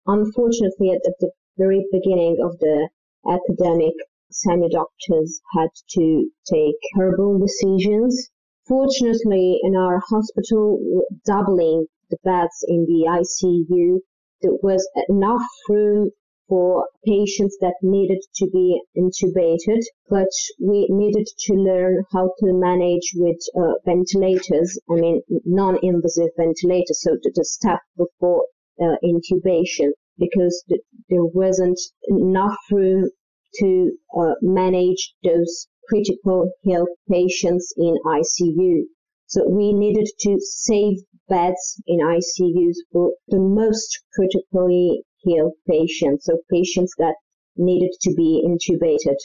Unfortunately, 0.07 0.93
at 0.93 1.03
the 1.21 1.31
very 1.59 1.85
beginning 1.91 2.37
of 2.45 2.59
the 2.61 2.89
epidemic, 3.29 3.95
senior 4.31 4.69
doctors 4.71 5.41
had 5.57 5.71
to 5.91 6.31
take 6.51 6.77
horrible 6.95 7.39
decisions. 7.39 8.31
Fortunately, 8.71 9.59
in 9.65 9.75
our 9.75 9.99
hospital, 9.99 10.79
doubling 11.27 11.89
the 12.09 12.19
beds 12.23 12.65
in 12.69 12.87
the 12.87 13.05
ICU. 13.05 13.99
There 14.43 14.55
was 14.62 14.89
enough 15.09 15.43
room 15.69 16.12
for 16.49 16.87
patients 17.05 17.59
that 17.61 17.75
needed 17.83 18.21
to 18.37 18.47
be 18.49 18.81
intubated, 18.97 19.83
but 20.09 20.29
we 20.61 20.87
needed 20.89 21.27
to 21.47 21.55
learn 21.55 22.05
how 22.12 22.33
to 22.39 22.53
manage 22.53 23.12
with 23.17 23.41
uh, 23.57 23.73
ventilators, 23.85 24.79
I 24.89 24.95
mean, 24.95 25.23
non-invasive 25.45 26.31
ventilators, 26.37 27.03
so 27.03 27.17
the 27.23 27.45
step 27.45 27.81
before 27.97 28.45
uh, 28.81 28.95
intubation, 29.03 29.91
because 30.17 30.62
th- 30.69 30.81
there 31.09 31.25
wasn't 31.25 31.81
enough 32.07 32.59
room 32.71 33.11
to 33.59 33.91
uh, 34.17 34.35
manage 34.41 35.15
those 35.25 35.67
critical 35.90 36.50
health 36.64 36.88
patients 37.11 37.75
in 37.76 37.97
ICU. 38.06 38.82
So 39.26 39.49
we 39.49 39.73
needed 39.73 40.09
to 40.20 40.38
save 40.40 40.99
beds 41.28 41.80
in 41.87 41.99
ICUs 41.99 42.76
for 42.92 43.12
the 43.28 43.38
most 43.38 44.00
critically 44.14 45.02
ill 45.26 45.52
patients, 45.68 46.25
so 46.25 46.38
patients 46.50 46.92
that 46.99 47.14
needed 47.56 47.90
to 48.02 48.14
be 48.14 48.42
intubated. 48.47 49.16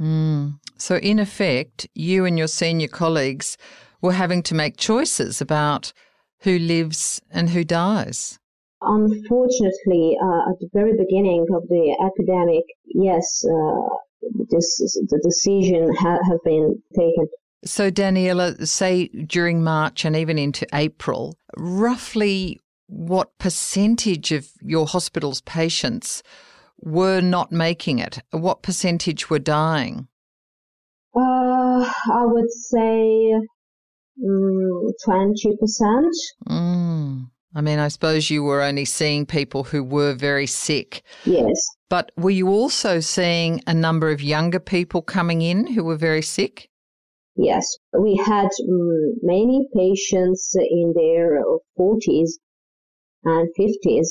Mm. 0.00 0.60
So, 0.76 0.96
in 0.96 1.18
effect, 1.18 1.88
you 1.94 2.24
and 2.24 2.38
your 2.38 2.46
senior 2.46 2.88
colleagues 2.88 3.58
were 4.00 4.12
having 4.12 4.42
to 4.44 4.54
make 4.54 4.76
choices 4.76 5.40
about 5.40 5.92
who 6.40 6.58
lives 6.58 7.20
and 7.30 7.50
who 7.50 7.64
dies. 7.64 8.38
Unfortunately, 8.80 10.16
uh, 10.22 10.50
at 10.50 10.58
the 10.60 10.68
very 10.72 10.96
beginning 10.96 11.46
of 11.54 11.66
the 11.68 11.96
epidemic, 11.98 12.64
yes, 12.86 13.44
uh, 13.44 13.96
this 14.50 14.78
the 14.78 15.20
decision 15.22 15.94
ha- 15.96 16.18
have 16.28 16.42
been 16.44 16.82
taken 16.94 17.26
so, 17.64 17.90
Daniela, 17.90 18.66
say 18.66 19.08
during 19.08 19.64
March 19.64 20.04
and 20.04 20.14
even 20.14 20.38
into 20.38 20.66
April, 20.72 21.36
roughly 21.56 22.60
what 22.86 23.36
percentage 23.38 24.32
of 24.32 24.48
your 24.62 24.86
hospital's 24.86 25.40
patients 25.42 26.22
were 26.80 27.20
not 27.20 27.50
making 27.50 27.98
it? 27.98 28.20
What 28.30 28.62
percentage 28.62 29.28
were 29.28 29.40
dying? 29.40 30.06
Uh, 31.14 31.90
I 32.12 32.24
would 32.24 32.50
say 32.52 33.34
mm, 34.24 34.90
20%. 35.06 36.08
Mm. 36.48 37.30
I 37.54 37.62
mean, 37.62 37.78
I 37.78 37.88
suppose 37.88 38.30
you 38.30 38.42
were 38.42 38.62
only 38.62 38.84
seeing 38.84 39.24
people 39.24 39.64
who 39.64 39.82
were 39.82 40.14
very 40.14 40.46
sick. 40.46 41.02
Yes. 41.24 41.66
But 41.88 42.12
were 42.16 42.30
you 42.30 42.48
also 42.48 43.00
seeing 43.00 43.62
a 43.66 43.72
number 43.72 44.10
of 44.10 44.20
younger 44.20 44.60
people 44.60 45.00
coming 45.00 45.40
in 45.40 45.66
who 45.66 45.84
were 45.84 45.96
very 45.96 46.22
sick? 46.22 46.68
Yes. 47.36 47.78
We 47.98 48.16
had 48.16 48.48
um, 48.68 49.14
many 49.22 49.66
patients 49.74 50.54
in 50.54 50.92
their 50.94 51.42
40s 51.78 52.32
and 53.24 53.48
50s, 53.58 54.08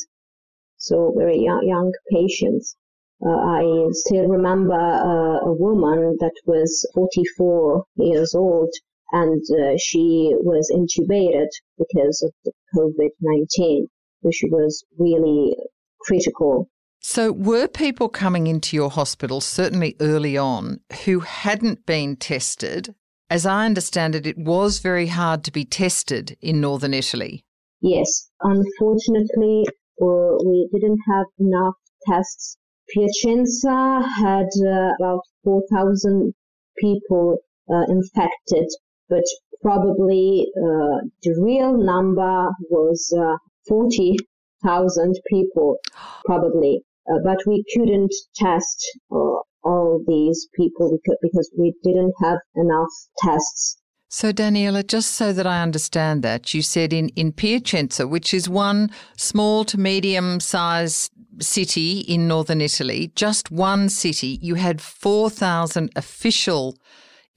so 0.77 1.13
very 1.15 1.39
young, 1.39 1.62
young 1.67 1.94
patients. 2.12 2.75
Uh, 3.24 3.29
I 3.29 3.88
still 3.91 4.27
remember 4.27 4.74
uh, 4.74 5.39
a 5.46 5.53
woman 5.53 6.17
that 6.20 6.34
was 6.46 6.89
44 6.94 7.86
years 7.98 8.34
old 8.34 8.70
and 9.12 9.42
uh, 9.52 9.76
she 9.78 10.34
was 10.42 10.72
intubated 10.74 11.48
because 11.78 12.22
of 12.24 12.34
the 12.44 12.52
COVID-19, 12.76 13.88
which 14.22 14.44
was 14.50 14.84
really 14.98 15.56
critical. 16.02 16.70
So, 17.00 17.32
were 17.32 17.68
people 17.68 18.10
coming 18.10 18.48
into 18.48 18.76
your 18.76 18.90
hospital, 18.90 19.40
certainly 19.40 19.96
early 20.02 20.38
on, 20.38 20.82
who 21.06 21.20
hadn't 21.20 21.86
been 21.86 22.16
tested? 22.16 22.96
As 23.30 23.46
I 23.46 23.66
understand 23.66 24.16
it, 24.16 24.26
it 24.26 24.38
was 24.38 24.80
very 24.80 25.08
hard 25.08 25.44
to 25.46 25.52
be 25.52 25.64
tested 25.64 26.38
in 26.42 26.60
northern 26.60 26.94
Italy. 26.94 27.44
Yes, 27.82 28.30
unfortunately, 28.42 29.66
we 30.00 30.70
didn't 30.74 31.00
have 31.10 31.28
enough 31.40 31.76
tests. 32.10 32.58
Piacenza 32.90 34.02
had 34.20 34.48
uh, 34.66 34.94
about 35.00 35.22
4,000 35.44 36.34
people 36.80 37.38
uh, 37.70 37.84
infected 37.90 38.68
but 39.10 39.24
probably 39.62 40.48
uh, 40.58 41.00
the 41.24 41.36
real 41.42 41.78
number 41.78 42.50
was 42.70 43.14
uh, 43.18 43.38
40,000 43.68 45.20
people, 45.30 45.78
probably. 46.26 46.82
Uh, 47.10 47.20
but 47.24 47.38
we 47.46 47.64
couldn't 47.74 48.14
test 48.36 48.86
uh, 49.12 49.40
all 49.64 50.04
these 50.08 50.48
people 50.56 50.98
because 51.22 51.50
we 51.58 51.74
didn't 51.84 52.14
have 52.22 52.40
enough 52.56 52.90
tests. 53.20 53.78
So, 54.10 54.32
Daniela, 54.32 54.88
just 54.88 55.12
so 55.12 55.34
that 55.34 55.46
I 55.46 55.62
understand 55.62 56.24
that, 56.24 56.54
you 56.54 56.62
said 56.62 56.94
in, 56.94 57.10
in 57.10 57.34
Piacenza, 57.34 58.08
which 58.08 58.34
is 58.34 58.48
one 58.48 58.90
small 59.18 59.66
to 59.66 59.78
medium 59.78 60.40
sized 60.40 61.12
city 61.40 62.00
in 62.00 62.28
northern 62.28 62.62
Italy, 62.62 63.12
just 63.16 63.52
one 63.52 63.90
city, 63.90 64.40
you 64.42 64.56
had 64.56 64.82
4,000 64.82 65.92
official 65.96 66.78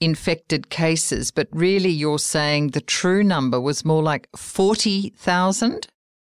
infected 0.00 0.70
cases, 0.70 1.30
but 1.30 1.46
really 1.52 1.90
you're 1.90 2.18
saying 2.18 2.68
the 2.68 2.80
true 2.80 3.22
number 3.22 3.60
was 3.60 3.84
more 3.84 4.02
like 4.02 4.28
40,000? 4.36 5.86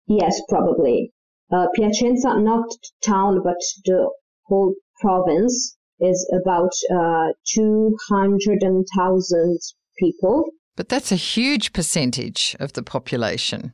Yes, 0.07 0.41
probably. 0.49 1.13
Uh, 1.53 1.67
Piacenza, 1.75 2.41
not 2.41 2.69
town, 3.05 3.43
but 3.43 3.57
the 3.85 4.09
whole 4.47 4.75
province 5.01 5.77
is 6.01 6.27
about 6.33 6.73
uh, 6.93 7.33
200,000 7.55 9.59
people. 9.99 10.45
But 10.77 10.89
that's 10.89 11.13
a 11.13 11.17
huge 11.17 11.73
percentage 11.73 12.55
of 12.61 12.75
the 12.75 12.83
population. 12.83 13.73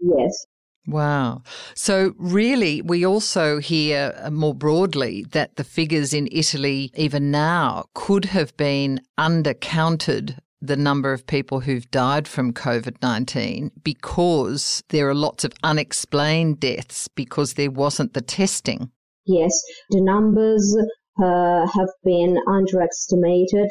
Yes. 0.00 0.46
Wow. 0.86 1.42
So, 1.74 2.14
really, 2.18 2.82
we 2.82 3.06
also 3.06 3.58
hear 3.58 4.14
uh, 4.18 4.30
more 4.30 4.54
broadly 4.54 5.24
that 5.30 5.56
the 5.56 5.64
figures 5.64 6.12
in 6.12 6.28
Italy, 6.30 6.90
even 6.94 7.30
now, 7.30 7.86
could 7.94 8.26
have 8.26 8.54
been 8.56 9.00
undercounted 9.18 10.36
the 10.60 10.76
number 10.76 11.12
of 11.12 11.26
people 11.26 11.60
who've 11.60 11.90
died 11.90 12.26
from 12.26 12.52
COVID 12.52 12.96
19 13.02 13.70
because 13.82 14.82
there 14.88 15.08
are 15.08 15.14
lots 15.14 15.44
of 15.44 15.52
unexplained 15.62 16.60
deaths 16.60 17.08
because 17.08 17.54
there 17.54 17.70
wasn't 17.70 18.14
the 18.14 18.22
testing. 18.22 18.90
Yes, 19.26 19.58
the 19.90 20.00
numbers 20.02 20.76
uh, 21.22 21.66
have 21.66 21.88
been 22.02 22.36
underestimated 22.46 23.68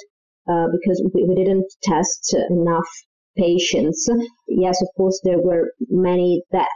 uh, 0.50 0.68
because 0.72 1.02
we, 1.14 1.24
we 1.24 1.36
didn't 1.36 1.66
test 1.84 2.36
enough 2.50 2.90
patients. 3.38 4.10
Yes, 4.48 4.82
of 4.82 4.88
course, 4.96 5.20
there 5.24 5.42
were 5.42 5.72
many 5.90 6.44
that 6.52 6.70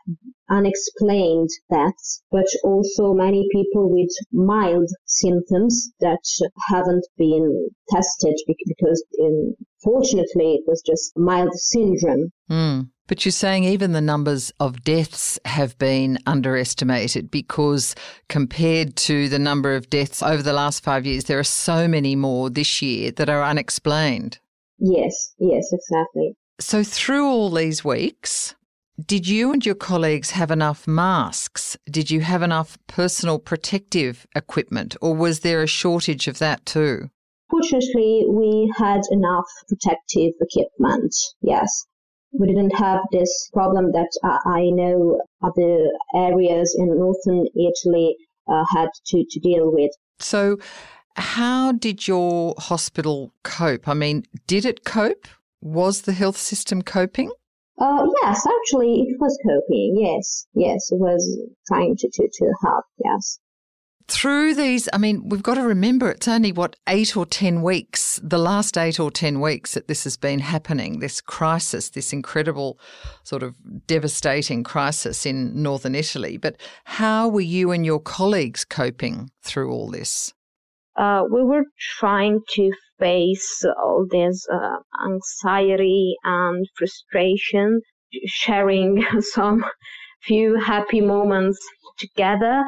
unexplained 0.49 1.49
deaths, 1.69 2.21
but 2.31 2.45
also 2.63 3.13
many 3.13 3.47
people 3.51 3.89
with 3.89 4.09
mild 4.31 4.89
symptoms 5.05 5.91
that 5.99 6.23
haven't 6.69 7.05
been 7.17 7.69
tested 7.89 8.35
because, 8.47 9.03
fortunately, 9.83 10.55
it 10.55 10.63
was 10.65 10.81
just 10.85 11.11
mild 11.17 11.53
syndrome. 11.53 12.31
Mm. 12.49 12.89
But 13.07 13.23
you're 13.23 13.31
saying 13.31 13.63
even 13.63 13.93
the 13.93 14.01
numbers 14.01 14.51
of 14.59 14.83
deaths 14.83 15.39
have 15.45 15.77
been 15.77 16.19
underestimated 16.25 17.31
because 17.31 17.95
compared 18.27 18.97
to 18.97 19.29
the 19.29 19.39
number 19.39 19.75
of 19.75 19.89
deaths 19.89 20.21
over 20.21 20.43
the 20.43 20.51
last 20.51 20.83
five 20.83 21.05
years, 21.05 21.23
there 21.23 21.39
are 21.39 21.43
so 21.43 21.87
many 21.87 22.17
more 22.17 22.49
this 22.49 22.81
year 22.81 23.11
that 23.11 23.29
are 23.29 23.43
unexplained. 23.43 24.39
Yes, 24.77 25.33
yes, 25.39 25.69
exactly. 25.71 26.35
So, 26.59 26.83
through 26.83 27.27
all 27.27 27.51
these 27.51 27.85
weeks, 27.85 28.55
did 29.05 29.27
you 29.27 29.51
and 29.51 29.63
your 29.63 29.75
colleagues 29.75 30.31
have 30.31 30.49
enough 30.49 30.87
masks? 30.87 31.77
Did 31.85 32.09
you 32.09 32.21
have 32.21 32.41
enough 32.41 32.79
personal 32.87 33.37
protective 33.37 34.25
equipment, 34.35 34.95
or 34.99 35.15
was 35.15 35.41
there 35.41 35.61
a 35.61 35.67
shortage 35.67 36.27
of 36.27 36.39
that 36.39 36.65
too? 36.65 37.11
Fortunately, 37.51 38.25
we 38.27 38.73
had 38.75 39.01
enough 39.11 39.45
protective 39.69 40.33
equipment, 40.41 41.15
yes. 41.41 41.85
We 42.31 42.47
didn't 42.47 42.75
have 42.75 43.01
this 43.11 43.49
problem 43.53 43.91
that 43.91 44.09
I 44.45 44.71
know 44.71 45.21
other 45.43 45.85
areas 46.15 46.75
in 46.77 46.87
northern 46.87 47.45
Italy 47.55 48.15
uh, 48.47 48.65
had 48.75 48.89
to, 49.07 49.23
to 49.29 49.39
deal 49.39 49.71
with. 49.71 49.91
So, 50.19 50.57
how 51.15 51.71
did 51.71 52.07
your 52.07 52.55
hospital 52.57 53.31
cope? 53.43 53.87
I 53.87 53.93
mean, 53.93 54.23
did 54.47 54.65
it 54.65 54.83
cope? 54.83 55.27
Was 55.61 56.01
the 56.01 56.13
health 56.13 56.37
system 56.37 56.81
coping? 56.81 57.31
Uh, 57.79 58.05
yes, 58.23 58.45
actually, 58.45 59.01
it 59.01 59.17
was 59.19 59.37
coping. 59.45 59.97
Yes, 59.99 60.47
yes, 60.53 60.91
it 60.91 60.99
was 60.99 61.39
trying 61.67 61.95
to, 61.97 62.09
to, 62.11 62.29
to 62.31 62.53
help. 62.63 62.85
Yes. 63.03 63.39
Through 64.07 64.55
these, 64.55 64.87
I 64.93 64.97
mean, 64.97 65.27
we've 65.27 65.43
got 65.43 65.55
to 65.55 65.63
remember 65.63 66.09
it's 66.09 66.29
only 66.29 66.53
what 66.53 66.77
eight 66.87 67.17
or 67.17 67.25
10 67.25 67.61
weeks, 67.61 68.21
the 68.23 68.37
last 68.37 68.77
eight 68.77 69.01
or 69.01 69.11
10 69.11 69.41
weeks 69.41 69.73
that 69.73 69.89
this 69.89 70.05
has 70.05 70.15
been 70.15 70.39
happening, 70.39 70.99
this 70.99 71.19
crisis, 71.19 71.89
this 71.89 72.13
incredible 72.13 72.79
sort 73.23 73.43
of 73.43 73.55
devastating 73.85 74.63
crisis 74.63 75.25
in 75.25 75.61
northern 75.61 75.93
Italy. 75.93 76.37
But 76.37 76.55
how 76.85 77.27
were 77.27 77.41
you 77.41 77.71
and 77.71 77.85
your 77.85 77.99
colleagues 77.99 78.63
coping 78.63 79.29
through 79.43 79.71
all 79.71 79.89
this? 79.89 80.33
Uh, 80.97 81.23
we 81.31 81.43
were 81.43 81.63
trying 81.99 82.41
to 82.49 82.71
face 82.99 83.63
all 83.83 84.05
this 84.09 84.47
uh, 84.51 84.77
anxiety 85.05 86.15
and 86.23 86.67
frustration, 86.77 87.81
sharing 88.25 89.05
some 89.21 89.63
few 90.23 90.55
happy 90.55 91.01
moments 91.01 91.59
together, 91.97 92.63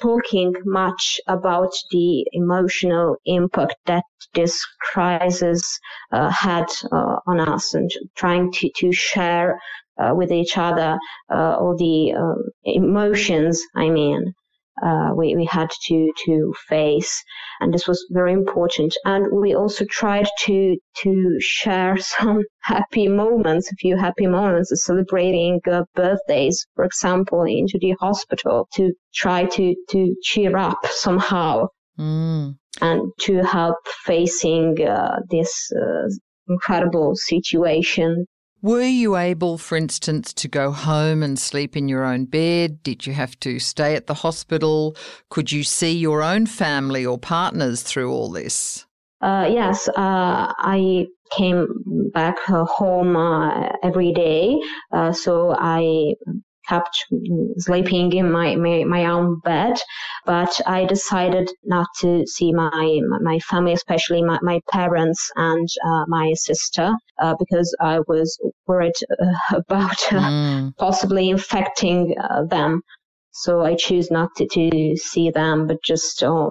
talking 0.00 0.54
much 0.64 1.20
about 1.28 1.72
the 1.90 2.26
emotional 2.32 3.16
impact 3.26 3.76
that 3.86 4.04
this 4.34 4.64
crisis 4.80 5.78
uh, 6.12 6.30
had 6.30 6.66
uh, 6.92 7.16
on 7.26 7.40
us 7.40 7.74
and 7.74 7.90
trying 8.16 8.50
to, 8.52 8.70
to 8.76 8.92
share 8.92 9.58
uh, 9.98 10.12
with 10.14 10.30
each 10.30 10.58
other 10.58 10.98
uh, 11.30 11.56
all 11.58 11.76
the 11.78 12.12
um, 12.12 12.42
emotions, 12.64 13.62
I 13.74 13.88
mean 13.88 14.34
uh, 14.84 15.10
we, 15.14 15.34
we 15.36 15.44
had 15.44 15.70
to 15.86 16.12
to 16.24 16.54
face. 16.68 17.22
And 17.60 17.72
this 17.72 17.88
was 17.88 18.06
very 18.10 18.32
important. 18.32 18.94
And 19.04 19.26
we 19.32 19.54
also 19.54 19.84
tried 19.86 20.28
to 20.44 20.76
to 21.02 21.36
share 21.40 21.96
some 22.16 22.42
happy 22.62 23.08
moments 23.08 23.70
a 23.70 23.76
few 23.76 23.96
happy 23.96 24.26
moments 24.26 24.72
celebrating 24.84 25.60
uh, 25.70 25.84
birthdays 25.94 26.66
for 26.74 26.84
example 26.84 27.42
into 27.44 27.78
the 27.80 27.94
hospital 28.00 28.68
to 28.74 28.92
try 29.14 29.44
to 29.44 29.74
to 29.90 30.14
cheer 30.22 30.56
up 30.56 30.78
somehow 30.90 31.66
mm. 31.98 32.54
and 32.80 33.12
to 33.20 33.42
help 33.44 33.76
facing 34.04 34.84
uh, 34.84 35.16
this 35.30 35.70
uh, 35.72 36.08
incredible 36.48 37.12
situation 37.14 38.26
were 38.66 38.82
you 38.82 39.16
able, 39.16 39.58
for 39.58 39.76
instance, 39.76 40.32
to 40.34 40.48
go 40.48 40.72
home 40.72 41.22
and 41.22 41.38
sleep 41.38 41.76
in 41.76 41.86
your 41.86 42.04
own 42.04 42.24
bed? 42.24 42.82
Did 42.82 43.06
you 43.06 43.12
have 43.12 43.38
to 43.40 43.60
stay 43.60 43.94
at 43.94 44.08
the 44.08 44.14
hospital? 44.14 44.96
Could 45.30 45.52
you 45.52 45.62
see 45.62 45.92
your 45.92 46.20
own 46.20 46.46
family 46.46 47.06
or 47.06 47.16
partners 47.16 47.82
through 47.82 48.12
all 48.12 48.28
this? 48.28 48.84
Uh, 49.20 49.48
yes, 49.48 49.88
uh, 49.88 50.52
I 50.58 51.06
came 51.30 52.10
back 52.12 52.38
home 52.40 53.16
uh, 53.16 53.68
every 53.84 54.12
day, 54.12 54.58
uh, 54.92 55.12
so 55.12 55.54
I 55.56 56.14
kept 56.68 56.96
sleeping 57.58 58.12
in 58.12 58.30
my, 58.30 58.56
my, 58.56 58.84
my 58.84 59.06
own 59.06 59.40
bed. 59.40 59.76
But 60.24 60.60
I 60.66 60.84
decided 60.84 61.50
not 61.64 61.86
to 62.00 62.26
see 62.26 62.52
my, 62.52 63.00
my 63.20 63.38
family, 63.40 63.72
especially 63.72 64.22
my, 64.22 64.38
my 64.42 64.60
parents 64.70 65.30
and 65.36 65.68
uh, 65.86 66.04
my 66.08 66.32
sister, 66.34 66.92
uh, 67.20 67.34
because 67.38 67.74
I 67.80 68.00
was 68.00 68.38
worried 68.66 68.94
uh, 69.10 69.56
about 69.56 70.12
uh, 70.12 70.20
mm. 70.20 70.76
possibly 70.76 71.30
infecting 71.30 72.14
uh, 72.18 72.44
them. 72.44 72.82
So 73.38 73.60
I 73.60 73.74
choose 73.74 74.10
not 74.10 74.34
to, 74.36 74.46
to 74.46 74.96
see 74.96 75.30
them, 75.30 75.66
but 75.66 75.82
just 75.84 76.22
uh, 76.22 76.48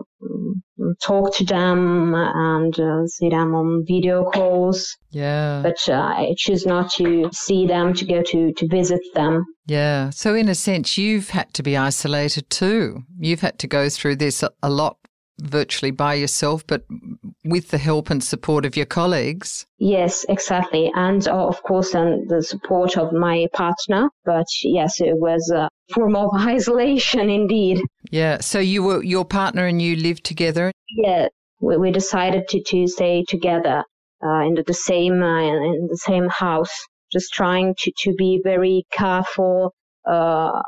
talk 1.01 1.35
to 1.35 1.43
them 1.43 2.13
and 2.13 2.79
uh, 2.79 3.07
see 3.07 3.29
them 3.29 3.55
on 3.55 3.83
video 3.87 4.29
calls. 4.29 4.95
Yeah. 5.09 5.61
But 5.63 5.77
uh, 5.89 5.93
I 5.93 6.35
choose 6.37 6.65
not 6.65 6.91
to 6.93 7.29
see 7.33 7.65
them, 7.65 7.95
to 7.95 8.05
go 8.05 8.21
to, 8.21 8.53
to 8.53 8.67
visit 8.67 9.01
them. 9.15 9.45
Yeah. 9.65 10.11
So, 10.11 10.35
in 10.35 10.47
a 10.47 10.53
sense, 10.53 10.95
you've 10.95 11.29
had 11.29 11.51
to 11.55 11.63
be 11.63 11.75
isolated 11.75 12.51
too. 12.51 13.01
You've 13.17 13.41
had 13.41 13.57
to 13.59 13.67
go 13.67 13.89
through 13.89 14.17
this 14.17 14.43
a 14.61 14.69
lot 14.69 14.97
virtually 15.39 15.91
by 15.91 16.13
yourself, 16.13 16.65
but 16.67 16.83
with 17.43 17.69
the 17.69 17.77
help 17.77 18.09
and 18.09 18.23
support 18.23 18.63
of 18.63 18.77
your 18.77 18.85
colleagues. 18.85 19.65
Yes, 19.79 20.25
exactly. 20.29 20.91
And 20.95 21.27
uh, 21.27 21.47
of 21.47 21.61
course, 21.63 21.93
and 21.93 22.29
the 22.29 22.43
support 22.43 22.97
of 22.97 23.11
my 23.11 23.47
partner. 23.53 24.09
But 24.23 24.45
yes, 24.63 25.01
it 25.01 25.17
was 25.17 25.49
a 25.49 25.69
form 25.93 26.15
of 26.15 26.29
isolation 26.35 27.29
indeed. 27.29 27.81
Yeah. 28.11 28.39
So 28.41 28.59
you 28.59 28.83
were, 28.83 29.03
your 29.03 29.25
partner 29.25 29.65
and 29.65 29.81
you 29.81 29.95
lived 29.95 30.23
together? 30.23 30.71
Yeah. 30.89 31.27
We, 31.59 31.77
we 31.77 31.91
decided 31.91 32.47
to, 32.49 32.61
to 32.63 32.87
stay 32.87 33.23
together 33.27 33.83
uh, 34.23 34.39
in 34.41 34.55
the 34.65 34.73
same, 34.73 35.21
uh, 35.21 35.41
in 35.41 35.87
the 35.89 35.97
same 35.97 36.27
house, 36.29 36.73
just 37.11 37.33
trying 37.33 37.75
to, 37.79 37.91
to 37.99 38.13
be 38.15 38.41
very 38.43 38.85
careful, 38.91 39.73
uh, 40.05 40.61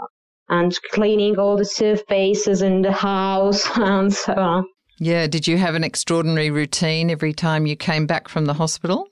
and 0.50 0.74
cleaning 0.92 1.38
all 1.38 1.58
the 1.58 1.66
surfaces 1.66 2.62
in 2.62 2.82
the 2.82 2.92
house 2.92 3.68
and 3.76 4.14
so 4.14 4.34
on. 4.34 4.66
Yeah. 5.00 5.28
Did 5.28 5.48
you 5.48 5.58
have 5.58 5.76
an 5.76 5.84
extraordinary 5.84 6.50
routine 6.50 7.10
every 7.10 7.34
time 7.34 7.68
you 7.68 7.76
came 7.76 8.08
back 8.08 8.28
from 8.28 8.46
the 8.46 8.54
hospital? 8.54 9.08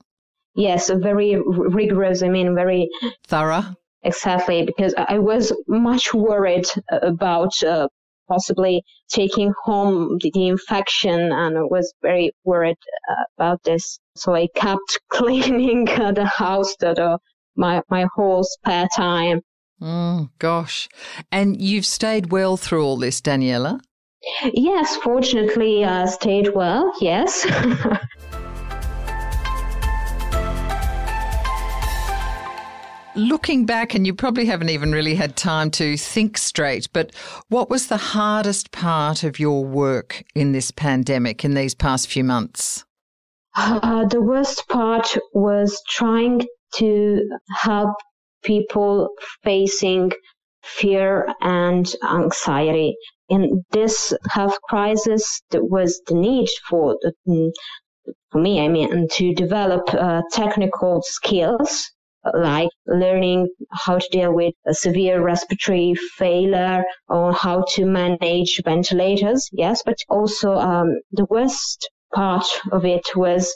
Yes, 0.55 0.89
very 0.89 1.35
rigorous. 1.35 2.23
I 2.23 2.29
mean, 2.29 2.55
very 2.55 2.89
thorough. 3.27 3.75
Exactly, 4.05 4.63
because 4.63 4.93
I 4.97 5.17
was 5.17 5.51
much 5.67 6.13
worried 6.13 6.67
about 6.91 7.51
uh, 7.63 7.87
possibly 8.27 8.83
taking 9.09 9.51
home 9.63 10.17
the, 10.21 10.31
the, 10.31 10.47
infection 10.47 11.31
and 11.31 11.57
I 11.57 11.61
was 11.61 11.91
very 12.03 12.31
worried 12.43 12.77
uh, 13.09 13.23
about 13.37 13.63
this. 13.63 13.99
So 14.15 14.35
I 14.35 14.47
kept 14.55 14.99
cleaning 15.09 15.89
uh, 15.89 16.11
the 16.11 16.25
house 16.25 16.75
that 16.81 16.99
uh, 16.99 17.17
my, 17.55 17.81
my 17.89 18.05
whole 18.15 18.43
spare 18.43 18.87
time. 18.95 19.41
Oh, 19.81 20.29
gosh. 20.37 20.87
And 21.31 21.59
you've 21.59 21.85
stayed 21.85 22.31
well 22.31 22.57
through 22.57 22.85
all 22.85 22.97
this, 22.97 23.21
Daniela? 23.21 23.79
Yes, 24.53 24.95
fortunately, 24.97 25.83
uh, 25.83 26.05
stayed 26.05 26.53
well, 26.55 26.93
yes. 27.01 27.45
Looking 33.15 33.65
back, 33.65 33.95
and 33.95 34.05
you 34.05 34.13
probably 34.13 34.45
haven't 34.45 34.69
even 34.69 34.91
really 34.91 35.15
had 35.15 35.37
time 35.37 35.71
to 35.71 35.95
think 35.95 36.37
straight, 36.37 36.89
but 36.91 37.15
what 37.47 37.69
was 37.69 37.87
the 37.87 37.97
hardest 37.97 38.71
part 38.71 39.23
of 39.23 39.39
your 39.39 39.63
work 39.63 40.23
in 40.35 40.51
this 40.51 40.69
pandemic 40.69 41.45
in 41.45 41.53
these 41.53 41.73
past 41.73 42.09
few 42.09 42.25
months? 42.25 42.83
Uh, 43.55 44.05
the 44.05 44.21
worst 44.21 44.67
part 44.67 45.17
was 45.33 45.81
trying 45.87 46.41
to 46.75 47.21
help 47.55 47.95
people 48.43 49.07
facing 49.43 50.11
fear 50.63 51.33
and 51.39 51.95
anxiety. 52.03 52.95
In 53.29 53.63
this 53.71 54.13
health 54.29 54.57
crisis, 54.67 55.41
there 55.51 55.63
was 55.63 56.01
the 56.07 56.15
need 56.15 56.49
for 56.69 56.97
mm, 57.25 57.49
for 58.29 58.41
me, 58.41 58.59
I 58.59 58.67
mean, 58.67 59.07
to 59.13 59.33
develop 59.33 59.93
uh, 59.93 60.21
technical 60.31 61.01
skills 61.01 61.89
like 62.33 62.69
learning 62.87 63.47
how 63.71 63.97
to 63.97 64.07
deal 64.11 64.33
with 64.33 64.53
a 64.65 64.73
severe 64.73 65.21
respiratory 65.21 65.93
failure 66.17 66.83
or 67.07 67.33
how 67.33 67.63
to 67.73 67.85
manage 67.85 68.61
ventilators. 68.63 69.47
Yes, 69.51 69.81
but 69.85 69.97
also 70.09 70.55
um, 70.55 70.87
the 71.11 71.25
worst 71.29 71.89
part 72.13 72.47
of 72.71 72.85
it 72.85 73.05
was 73.15 73.53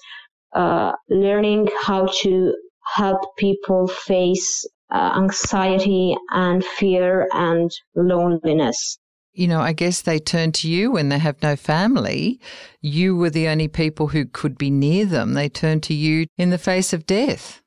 uh, 0.54 0.92
learning 1.10 1.68
how 1.82 2.08
to 2.22 2.54
help 2.96 3.22
people 3.38 3.88
face 3.88 4.66
uh, 4.92 5.14
anxiety 5.16 6.16
and 6.32 6.64
fear 6.64 7.28
and 7.34 7.72
loneliness. 7.96 8.98
You 9.34 9.48
know, 9.48 9.62
I 9.62 9.74
guess 9.74 10.02
they 10.02 10.20
turn 10.20 10.52
to 10.54 10.70
you 10.70 10.92
when 10.92 11.10
they 11.10 11.20
have 11.20 11.42
no 11.42 11.56
family. 11.56 12.40
You 12.82 13.16
were 13.16 13.30
the 13.30 13.48
only 13.48 13.68
people 13.68 14.08
who 14.08 14.26
could 14.26 14.58
be 14.58 14.72
near 14.72 15.06
them. 15.06 15.34
They 15.34 15.50
turn 15.50 15.82
to 15.82 15.94
you 15.94 16.26
in 16.38 16.50
the 16.50 16.58
face 16.58 16.94
of 16.94 17.06
death. 17.06 17.62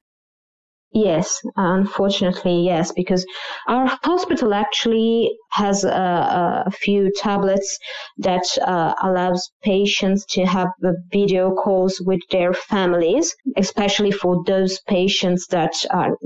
Yes, 0.94 1.40
unfortunately, 1.56 2.64
yes, 2.66 2.92
because 2.92 3.24
our 3.66 3.86
hospital 4.02 4.52
actually 4.52 5.34
has 5.52 5.84
a, 5.84 6.64
a 6.66 6.70
few 6.70 7.10
tablets 7.16 7.78
that 8.18 8.44
uh, 8.60 8.94
allows 9.02 9.50
patients 9.62 10.26
to 10.26 10.44
have 10.44 10.68
video 11.10 11.54
calls 11.54 11.98
with 12.04 12.20
their 12.30 12.52
families, 12.52 13.34
especially 13.56 14.10
for 14.10 14.44
those 14.44 14.80
patients 14.80 15.46
that 15.46 15.72
are 15.90 16.16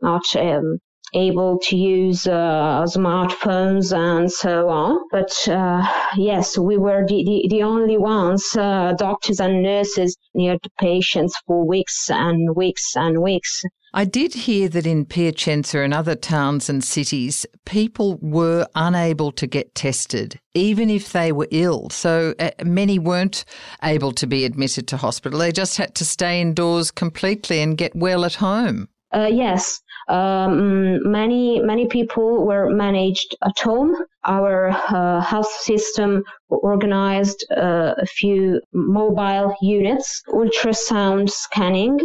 not 0.00 0.24
um, 0.36 0.78
able 1.12 1.58
to 1.58 1.76
use 1.76 2.26
uh, 2.28 2.84
smartphones 2.86 3.92
and 3.96 4.30
so 4.30 4.68
on. 4.68 4.96
But 5.10 5.32
uh, 5.48 5.84
yes, 6.16 6.56
we 6.56 6.76
were 6.76 7.04
the, 7.06 7.24
the, 7.24 7.48
the 7.50 7.62
only 7.64 7.98
ones, 7.98 8.56
uh, 8.56 8.94
doctors 8.96 9.40
and 9.40 9.60
nurses, 9.60 10.16
near 10.34 10.56
the 10.62 10.70
patients 10.78 11.34
for 11.46 11.66
weeks 11.66 12.10
and 12.10 12.54
weeks 12.54 12.94
and 12.94 13.20
weeks. 13.20 13.62
I 13.96 14.04
did 14.04 14.34
hear 14.34 14.68
that 14.70 14.86
in 14.86 15.04
Piacenza 15.04 15.78
and 15.78 15.94
other 15.94 16.16
towns 16.16 16.68
and 16.68 16.82
cities, 16.82 17.46
people 17.64 18.18
were 18.20 18.66
unable 18.74 19.30
to 19.30 19.46
get 19.46 19.72
tested, 19.76 20.40
even 20.52 20.90
if 20.90 21.12
they 21.12 21.30
were 21.30 21.46
ill. 21.52 21.90
So 21.90 22.34
uh, 22.40 22.50
many 22.64 22.98
weren't 22.98 23.44
able 23.84 24.10
to 24.10 24.26
be 24.26 24.44
admitted 24.44 24.88
to 24.88 24.96
hospital. 24.96 25.38
They 25.38 25.52
just 25.52 25.76
had 25.76 25.94
to 25.94 26.04
stay 26.04 26.40
indoors 26.40 26.90
completely 26.90 27.60
and 27.60 27.78
get 27.78 27.94
well 27.94 28.24
at 28.24 28.34
home. 28.34 28.88
Uh, 29.12 29.30
yes, 29.32 29.80
um, 30.08 31.08
many 31.08 31.60
many 31.60 31.86
people 31.86 32.44
were 32.44 32.68
managed 32.68 33.36
at 33.44 33.56
home. 33.60 33.94
Our 34.24 34.70
uh, 34.70 35.20
health 35.20 35.52
system 35.52 36.24
organized 36.48 37.46
uh, 37.56 37.94
a 37.96 38.06
few 38.06 38.60
mobile 38.72 39.54
units, 39.62 40.20
ultrasound 40.30 41.30
scanning, 41.30 42.00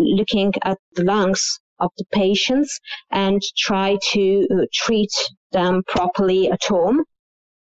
looking 0.00 0.52
at 0.64 0.78
the 0.94 1.04
lungs 1.04 1.60
of 1.78 1.90
the 1.98 2.04
patients 2.12 2.78
and 3.10 3.40
try 3.56 3.98
to 4.12 4.46
uh, 4.52 4.66
treat 4.72 5.12
them 5.52 5.82
properly 5.86 6.50
at 6.50 6.62
home 6.64 7.04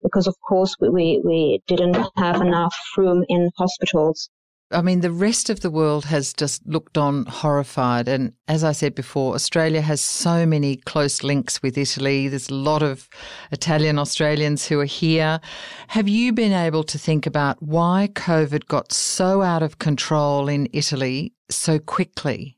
because 0.04 0.28
of 0.28 0.36
course 0.47 0.75
we, 0.80 0.89
we, 0.89 1.21
we 1.23 1.62
didn't 1.67 1.97
have 2.15 2.41
enough 2.41 2.75
room 2.97 3.23
in 3.28 3.49
hospitals. 3.58 4.30
I 4.71 4.84
mean, 4.84 5.01
the 5.01 5.12
rest 5.12 5.49
of 5.49 5.62
the 5.62 5.71
world 5.71 6.05
has 6.05 6.32
just 6.32 6.65
looked 6.67 6.95
on 6.95 7.25
horrified. 7.25 8.08
And 8.08 8.34
as 8.47 8.63
I 8.63 8.71
said 8.71 8.93
before, 8.93 9.34
Australia 9.34 9.82
has 9.82 9.99
so 9.99 10.45
many 10.45 10.75
close 10.75 11.23
links 11.23 11.63
with 11.63 11.75
Italy. 11.75 12.27
There's 12.27 12.49
a 12.49 12.53
lot 12.53 12.84
of 12.84 13.10
Italian 13.51 13.97
Australians 13.97 14.67
who 14.67 14.79
are 14.79 14.86
here. 14.86 15.39
Have 15.88 16.08
you 16.08 16.34
been 16.34 16.53
able 16.53 16.84
to 16.84 16.99
think 16.99 17.25
about 17.25 17.62
why 17.63 18.10
COVID 18.13 18.67
got 18.67 18.91
so 18.91 19.41
out 19.41 19.63
of 19.63 19.79
control 19.79 20.47
in 20.47 20.69
Italy 20.71 21.34
so 21.49 21.79
quickly? 21.79 22.55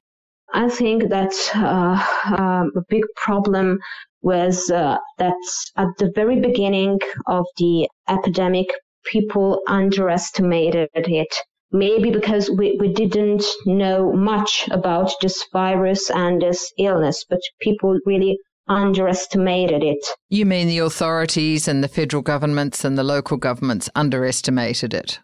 I 0.54 0.68
think 0.68 1.10
that 1.10 1.34
uh, 1.56 2.36
um, 2.38 2.74
a 2.76 2.82
big 2.90 3.04
problem 3.16 3.80
was 4.22 4.70
uh, 4.70 4.98
that 5.18 5.34
at 5.78 5.88
the 5.98 6.12
very 6.14 6.42
beginning 6.42 7.00
of 7.28 7.46
the 7.58 7.88
epidemic, 8.10 8.68
people 9.06 9.62
underestimated 9.68 10.90
it 10.94 11.34
maybe 11.72 12.12
because 12.12 12.50
we, 12.50 12.78
we 12.80 12.94
didn't 12.94 13.44
know 13.66 14.12
much 14.12 14.68
about 14.72 15.12
this 15.22 15.46
virus 15.54 16.10
and 16.10 16.42
this 16.42 16.72
illness, 16.78 17.26
but 17.30 17.40
people 17.62 17.98
really 18.06 18.38
underestimated 18.68 19.84
it. 19.84 20.06
You 20.30 20.46
mean 20.46 20.68
the 20.68 20.80
authorities 20.80 21.68
and 21.68 21.84
the 21.84 21.88
federal 21.88 22.22
governments 22.22 22.86
and 22.86 22.98
the 22.98 23.04
local 23.04 23.38
governments 23.38 23.90
underestimated 23.96 24.94
it? 24.94 25.20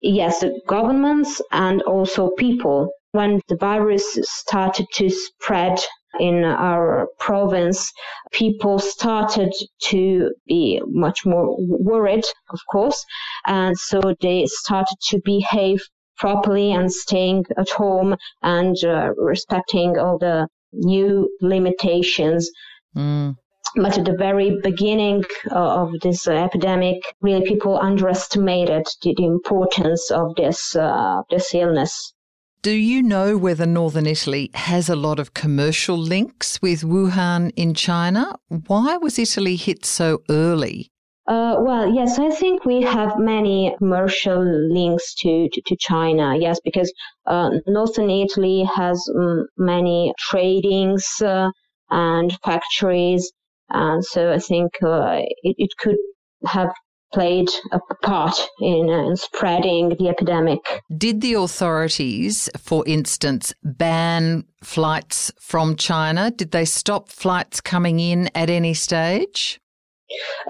Yes, 0.00 0.40
the 0.40 0.60
governments 0.66 1.40
and 1.50 1.82
also 1.82 2.30
people. 2.38 2.90
When 3.12 3.40
the 3.48 3.56
virus 3.56 4.18
started 4.22 4.86
to 4.94 5.10
spread 5.10 5.78
in 6.20 6.44
our 6.44 7.08
province, 7.18 7.90
people 8.32 8.78
started 8.78 9.52
to 9.90 10.30
be 10.46 10.80
much 10.86 11.24
more 11.24 11.56
worried, 11.58 12.24
of 12.50 12.60
course, 12.70 13.04
and 13.46 13.76
so 13.78 14.00
they 14.20 14.46
started 14.46 14.96
to 15.08 15.20
behave 15.24 15.80
properly 16.18 16.72
and 16.72 16.92
staying 16.92 17.44
at 17.56 17.68
home 17.70 18.14
and 18.42 18.76
uh, 18.84 19.10
respecting 19.16 19.98
all 19.98 20.18
the 20.18 20.46
new 20.72 21.28
limitations. 21.40 22.50
Mm. 22.96 23.36
but 23.76 23.96
at 23.96 24.04
the 24.04 24.16
very 24.18 24.60
beginning 24.62 25.24
uh, 25.50 25.82
of 25.82 25.98
this 26.00 26.28
epidemic, 26.28 27.00
really 27.22 27.46
people 27.46 27.78
underestimated 27.78 28.84
the, 29.02 29.14
the 29.16 29.24
importance 29.24 30.10
of 30.10 30.34
this 30.36 30.76
uh, 30.76 31.22
this 31.30 31.54
illness. 31.54 32.12
Do 32.62 32.72
you 32.72 33.02
know 33.02 33.36
whether 33.36 33.66
Northern 33.66 34.06
Italy 34.06 34.50
has 34.54 34.88
a 34.88 34.96
lot 34.96 35.18
of 35.18 35.34
commercial 35.34 35.98
links 35.98 36.62
with 36.62 36.82
Wuhan 36.82 37.52
in 37.56 37.74
China? 37.74 38.34
Why 38.48 38.96
was 38.96 39.18
Italy 39.18 39.56
hit 39.56 39.84
so 39.84 40.22
early? 40.30 40.88
Uh, 41.26 41.56
well, 41.60 41.92
yes, 41.92 42.18
I 42.18 42.30
think 42.30 42.64
we 42.64 42.82
have 42.82 43.18
many 43.18 43.74
commercial 43.78 44.42
links 44.72 45.14
to, 45.22 45.48
to, 45.52 45.62
to 45.66 45.76
China. 45.76 46.36
Yes, 46.38 46.60
because 46.64 46.92
uh, 47.26 47.50
Northern 47.66 48.10
Italy 48.10 48.62
has 48.74 49.02
um, 49.16 49.46
many 49.56 50.12
tradings 50.30 51.04
uh, 51.20 51.50
and 51.90 52.32
factories 52.44 53.32
and 53.72 54.04
so 54.04 54.32
I 54.32 54.38
think 54.38 54.72
uh, 54.82 55.20
it, 55.42 55.56
it 55.58 55.70
could 55.78 55.96
have 56.44 56.72
played 57.12 57.48
a 57.72 57.80
part 58.02 58.36
in, 58.60 58.88
uh, 58.88 59.08
in, 59.08 59.16
spreading 59.16 59.90
the 59.90 60.08
epidemic. 60.08 60.60
Did 60.96 61.20
the 61.20 61.34
authorities, 61.34 62.48
for 62.58 62.84
instance, 62.86 63.54
ban 63.62 64.44
flights 64.62 65.32
from 65.40 65.76
China? 65.76 66.30
Did 66.30 66.50
they 66.50 66.64
stop 66.64 67.08
flights 67.08 67.60
coming 67.60 68.00
in 68.00 68.30
at 68.34 68.50
any 68.50 68.74
stage? 68.74 69.60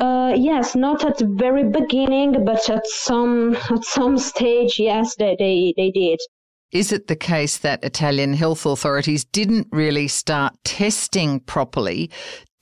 Uh, 0.01 0.33
yes, 0.37 0.75
not 0.75 1.05
at 1.05 1.19
the 1.19 1.27
very 1.27 1.65
beginning, 1.65 2.45
but 2.45 2.69
at 2.69 2.87
some 2.87 3.57
at 3.71 3.85
some 3.85 4.19
stage, 4.19 4.79
yes, 4.79 5.15
they 5.17 5.37
they, 5.39 5.73
they 5.77 5.91
did. 5.91 6.19
Is 6.73 6.91
it 6.91 7.07
the 7.07 7.17
case 7.17 7.59
that 7.59 7.85
Italian 7.85 8.33
health 8.33 8.65
authorities 8.65 9.25
didn't 9.25 9.69
really 9.71 10.09
start 10.09 10.55
testing 10.65 11.39
properly 11.41 12.11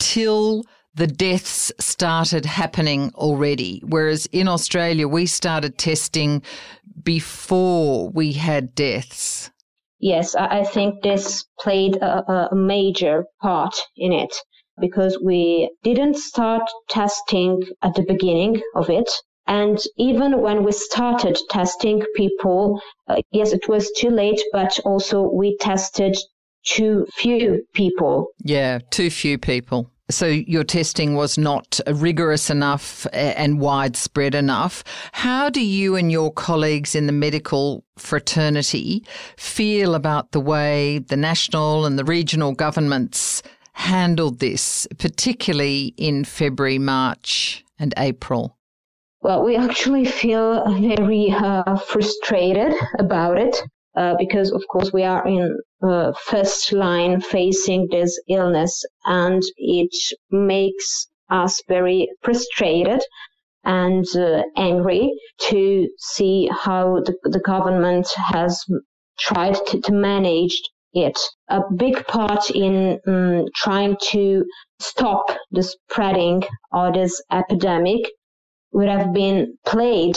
till 0.01 0.65
the 0.95 1.07
deaths 1.07 1.73
started 1.79 2.45
happening 2.45 3.13
already. 3.15 3.83
Whereas 3.87 4.27
in 4.33 4.49
Australia, 4.49 5.07
we 5.07 5.27
started 5.27 5.79
testing 5.79 6.43
before 7.03 8.11
we 8.11 8.33
had 8.33 8.75
deaths. 8.75 9.51
Yes, 10.01 10.35
I 10.35 10.65
think 10.65 11.03
this 11.03 11.45
played 11.61 11.97
a, 11.97 12.49
a 12.51 12.55
major 12.55 13.27
part 13.43 13.75
in 13.97 14.13
it 14.13 14.35
because 14.81 15.19
we 15.23 15.71
didn't 15.83 16.17
start 16.17 16.63
testing 16.89 17.63
at 17.83 17.95
the 17.95 18.05
beginning 18.09 18.63
of 18.75 18.89
it. 18.89 19.11
And 19.47 19.79
even 19.99 20.41
when 20.41 20.65
we 20.65 20.73
started 20.73 21.39
testing 21.51 22.03
people, 22.15 22.81
uh, 23.09 23.21
yes, 23.31 23.53
it 23.53 23.69
was 23.69 23.91
too 23.93 24.11
late, 24.11 24.41
but 24.53 24.79
also 24.85 25.23
we 25.23 25.57
tested 25.59 26.17
too 26.65 27.07
few 27.15 27.63
people. 27.75 28.29
Yeah, 28.43 28.79
too 28.91 29.11
few 29.11 29.39
people. 29.39 29.91
So 30.11 30.27
your 30.27 30.65
testing 30.65 31.15
was 31.15 31.39
not 31.39 31.81
rigorous 31.87 32.51
enough 32.51 33.07
and 33.13 33.61
widespread 33.61 34.35
enough. 34.35 34.85
How 35.13 35.49
do 35.51 35.65
you 35.65 35.97
and 35.97 36.11
your 36.11 36.33
colleagues 36.33 36.95
in 36.95 37.07
the 37.07 37.13
medical 37.13 37.85
fraternity 37.97 39.05
feel 39.37 39.95
about 39.95 40.33
the 40.33 40.41
way 40.41 40.99
the 40.99 41.17
national 41.17 41.87
and 41.87 41.99
the 41.99 42.05
regional 42.05 42.53
governments 42.53 43.43
handled 43.73 44.41
this, 44.41 44.87
particularly 44.99 45.95
in 45.97 46.25
February, 46.25 46.79
March, 46.79 47.65
and 47.79 47.95
April? 47.97 48.57
Well, 49.23 49.45
we 49.45 49.57
actually 49.57 50.07
feel 50.07 50.65
very 50.81 51.31
uh, 51.31 51.77
frustrated 51.77 52.73
about 52.99 53.39
it 53.39 53.57
uh, 53.97 54.15
because, 54.19 54.53
of 54.53 54.63
course, 54.71 54.93
we 54.93 55.03
are 55.03 55.27
in 55.27 55.59
uh, 55.83 56.13
first 56.13 56.73
line 56.73 57.21
facing 57.21 57.89
this 57.91 58.21
illness, 58.29 58.85
and 59.05 59.43
it 59.57 59.95
makes 60.31 61.09
us 61.31 61.61
very 61.69 62.09
frustrated 62.23 63.01
and 63.65 64.07
uh, 64.17 64.43
angry 64.57 65.13
to 65.39 65.89
see 65.99 66.49
how 66.53 67.01
the, 67.05 67.15
the 67.25 67.41
government 67.41 68.09
has 68.17 68.65
tried 69.19 69.55
to, 69.67 69.81
to, 69.81 69.93
manage 69.93 70.61
it. 70.95 71.19
A 71.49 71.61
big 71.77 72.07
part 72.07 72.51
in 72.51 72.99
um, 73.07 73.45
trying 73.55 73.97
to 74.11 74.45
stop 74.81 75.25
the 75.51 75.63
spreading 75.63 76.43
of 76.73 76.95
this 76.95 77.23
epidemic 77.31 78.01
would 78.73 78.89
have 78.89 79.13
been 79.13 79.59
played 79.67 80.17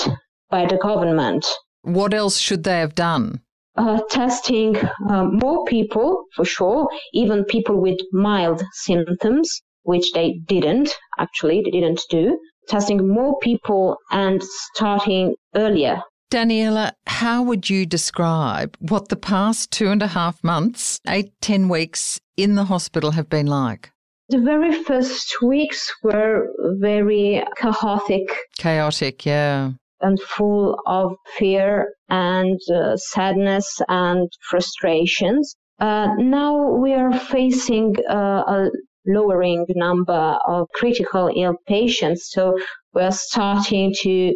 by 0.49 0.65
the 0.65 0.77
government. 0.77 1.45
What 1.81 2.13
else 2.13 2.37
should 2.37 2.63
they 2.63 2.79
have 2.79 2.95
done? 2.95 3.41
Uh, 3.75 3.99
testing 4.09 4.77
uh, 5.09 5.23
more 5.23 5.65
people 5.65 6.25
for 6.35 6.45
sure, 6.45 6.87
even 7.13 7.43
people 7.45 7.81
with 7.81 7.99
mild 8.11 8.63
symptoms, 8.73 9.61
which 9.81 10.11
they 10.13 10.39
didn't 10.45 10.91
actually, 11.17 11.61
they 11.63 11.71
didn't 11.71 12.01
do. 12.09 12.37
Testing 12.67 13.07
more 13.07 13.37
people 13.39 13.97
and 14.11 14.41
starting 14.43 15.35
earlier. 15.55 16.01
Daniela, 16.31 16.93
how 17.07 17.43
would 17.43 17.69
you 17.69 17.85
describe 17.85 18.75
what 18.79 19.09
the 19.09 19.15
past 19.15 19.71
two 19.71 19.89
and 19.89 20.01
a 20.01 20.07
half 20.07 20.43
months, 20.43 20.99
eight, 21.07 21.31
ten 21.41 21.67
weeks 21.67 22.19
in 22.37 22.55
the 22.55 22.63
hospital 22.65 23.11
have 23.11 23.29
been 23.29 23.47
like? 23.47 23.91
The 24.29 24.39
very 24.39 24.83
first 24.83 25.35
weeks 25.43 25.93
were 26.01 26.47
very 26.79 27.43
chaotic. 27.57 28.23
Chaotic, 28.57 29.25
yeah. 29.25 29.71
And 30.03 30.21
full 30.21 30.77
of 30.85 31.15
fear 31.37 31.93
and 32.09 32.59
uh, 32.73 32.97
sadness 32.97 33.81
and 33.87 34.29
frustrations. 34.49 35.55
Uh, 35.79 36.09
now 36.17 36.71
we 36.71 36.93
are 36.93 37.17
facing 37.17 37.95
uh, 38.09 38.43
a 38.47 38.69
lowering 39.07 39.65
number 39.75 40.37
of 40.47 40.67
critical 40.75 41.31
ill 41.35 41.55
patients, 41.67 42.29
so 42.31 42.57
we're 42.93 43.11
starting 43.11 43.93
to 44.01 44.33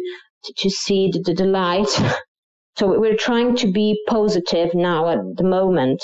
to 0.56 0.70
see 0.70 1.10
the, 1.12 1.34
the 1.34 1.44
light 1.44 1.88
So 2.78 2.96
we're 2.96 3.16
trying 3.16 3.56
to 3.56 3.72
be 3.72 4.00
positive 4.06 4.72
now 4.72 5.08
at 5.08 5.18
the 5.34 5.42
moment. 5.42 6.00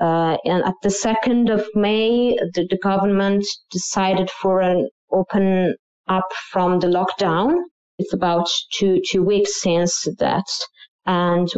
Uh, 0.00 0.36
and 0.44 0.62
at 0.64 0.74
the 0.80 0.88
2nd 0.88 1.52
of 1.52 1.66
May, 1.74 2.36
the, 2.54 2.64
the 2.70 2.78
government 2.78 3.44
decided 3.72 4.30
for 4.30 4.60
an 4.60 4.88
open 5.10 5.74
up 6.06 6.32
from 6.52 6.78
the 6.78 6.86
lockdown. 6.86 7.56
It's 7.98 8.12
about 8.12 8.48
two, 8.72 9.00
two 9.08 9.22
weeks 9.22 9.60
since 9.60 10.08
that. 10.18 10.46
And 11.06 11.48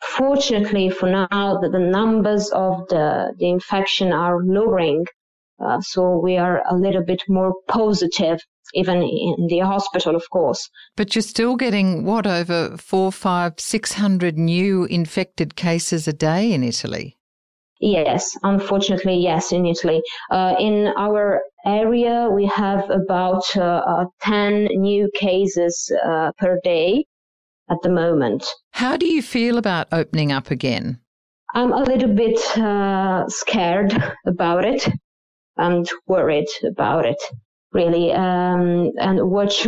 fortunately 0.00 0.90
for 0.90 1.08
now, 1.08 1.58
the, 1.60 1.68
the 1.70 1.78
numbers 1.78 2.50
of 2.50 2.88
the, 2.88 3.34
the 3.38 3.48
infection 3.48 4.12
are 4.12 4.42
lowering. 4.42 5.06
Uh, 5.62 5.80
so 5.80 6.18
we 6.18 6.36
are 6.36 6.62
a 6.68 6.76
little 6.76 7.04
bit 7.04 7.22
more 7.28 7.54
positive 7.68 8.40
even 8.74 9.02
in 9.02 9.46
the 9.48 9.60
hospital, 9.60 10.16
of 10.16 10.28
course. 10.30 10.68
But 10.96 11.14
you're 11.14 11.22
still 11.22 11.56
getting 11.56 12.04
what 12.04 12.26
over 12.26 12.76
four, 12.76 13.12
five, 13.12 13.54
six 13.58 13.92
hundred 13.92 14.38
new 14.38 14.84
infected 14.84 15.56
cases 15.56 16.08
a 16.08 16.12
day 16.12 16.52
in 16.52 16.62
Italy. 16.62 17.16
Yes, 17.82 18.38
unfortunately, 18.44 19.16
yes, 19.16 19.50
in 19.50 19.66
Italy. 19.66 20.00
Uh, 20.30 20.54
in 20.60 20.92
our 20.96 21.42
area, 21.66 22.28
we 22.30 22.46
have 22.46 22.88
about 22.90 23.44
uh, 23.56 23.82
uh, 23.84 24.04
10 24.20 24.68
new 24.76 25.10
cases 25.14 25.90
uh, 26.06 26.30
per 26.38 26.60
day 26.62 27.04
at 27.68 27.78
the 27.82 27.88
moment. 27.88 28.46
How 28.70 28.96
do 28.96 29.06
you 29.06 29.20
feel 29.20 29.58
about 29.58 29.88
opening 29.90 30.30
up 30.30 30.52
again? 30.52 31.00
I'm 31.56 31.72
a 31.72 31.82
little 31.82 32.14
bit 32.14 32.38
uh, 32.56 33.28
scared 33.28 33.92
about 34.26 34.64
it 34.64 34.88
and 35.56 35.90
worried 36.06 36.48
about 36.64 37.04
it 37.04 37.20
really. 37.72 38.12
Um, 38.12 38.90
and 38.98 39.30
what 39.30 39.66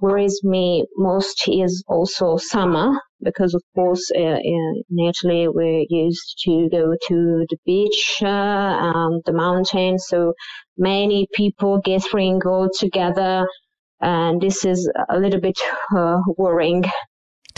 worries 0.00 0.40
me 0.44 0.84
most 0.96 1.48
is 1.48 1.84
also 1.88 2.36
summer, 2.36 2.92
because 3.22 3.54
of 3.54 3.62
course 3.74 4.10
uh, 4.14 4.18
in 4.18 4.82
Italy 4.98 5.48
we're 5.48 5.84
used 5.88 6.40
to 6.44 6.68
go 6.70 6.94
to 7.08 7.46
the 7.48 7.56
beach 7.66 8.18
uh, 8.22 8.26
and 8.26 9.22
the 9.26 9.32
mountains, 9.32 10.06
so 10.08 10.32
many 10.76 11.26
people 11.32 11.80
gathering 11.84 12.40
all 12.44 12.68
together, 12.78 13.46
and 14.00 14.40
this 14.40 14.64
is 14.64 14.90
a 15.08 15.18
little 15.18 15.40
bit 15.40 15.58
uh, 15.96 16.18
worrying. 16.36 16.84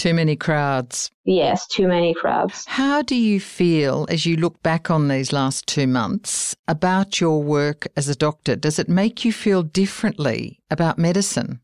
Too 0.01 0.15
many 0.15 0.35
crowds. 0.35 1.11
Yes, 1.27 1.67
too 1.67 1.87
many 1.87 2.15
crowds. 2.15 2.65
How 2.67 3.03
do 3.03 3.15
you 3.15 3.39
feel 3.39 4.07
as 4.09 4.25
you 4.25 4.35
look 4.35 4.63
back 4.63 4.91
on 4.91 5.09
these 5.09 5.31
last 5.31 5.67
two 5.67 5.87
months 5.87 6.57
about 6.67 7.21
your 7.21 7.43
work 7.43 7.87
as 7.99 8.09
a 8.09 8.15
doctor? 8.15 8.57
Does 8.57 8.79
it 8.79 8.89
make 8.89 9.27
you 9.27 9.31
feel 9.31 9.63
differently 9.63 10.59
about 10.71 10.97
medicine? 10.97 11.61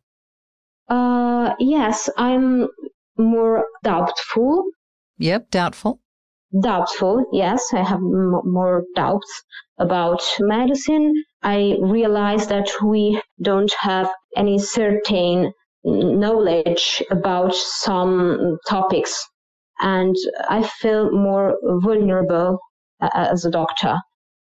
Uh, 0.87 1.55
yes, 1.59 2.11
I'm 2.19 2.69
more 3.17 3.65
doubtful. 3.83 4.65
Yep, 5.17 5.51
doubtful. 5.51 6.01
Doubtful, 6.61 7.25
yes, 7.33 7.65
I 7.73 7.83
have 7.83 8.01
m- 8.01 8.43
more 8.45 8.85
doubts 8.95 9.45
about 9.79 10.23
medicine. 10.41 11.15
I 11.43 11.79
realize 11.81 12.49
that 12.49 12.69
we 12.85 13.19
don't 13.41 13.73
have 13.81 14.11
any 14.37 14.59
certain 14.59 15.55
knowledge 15.87 17.03
about 17.11 17.55
some 17.55 18.59
topics 18.69 19.27
and 19.81 20.17
I 20.49 20.63
feel 20.81 21.11
more 21.11 21.57
vulnerable 21.63 22.59
uh, 23.01 23.09
as 23.15 23.45
a 23.45 23.51
doctor. 23.51 23.97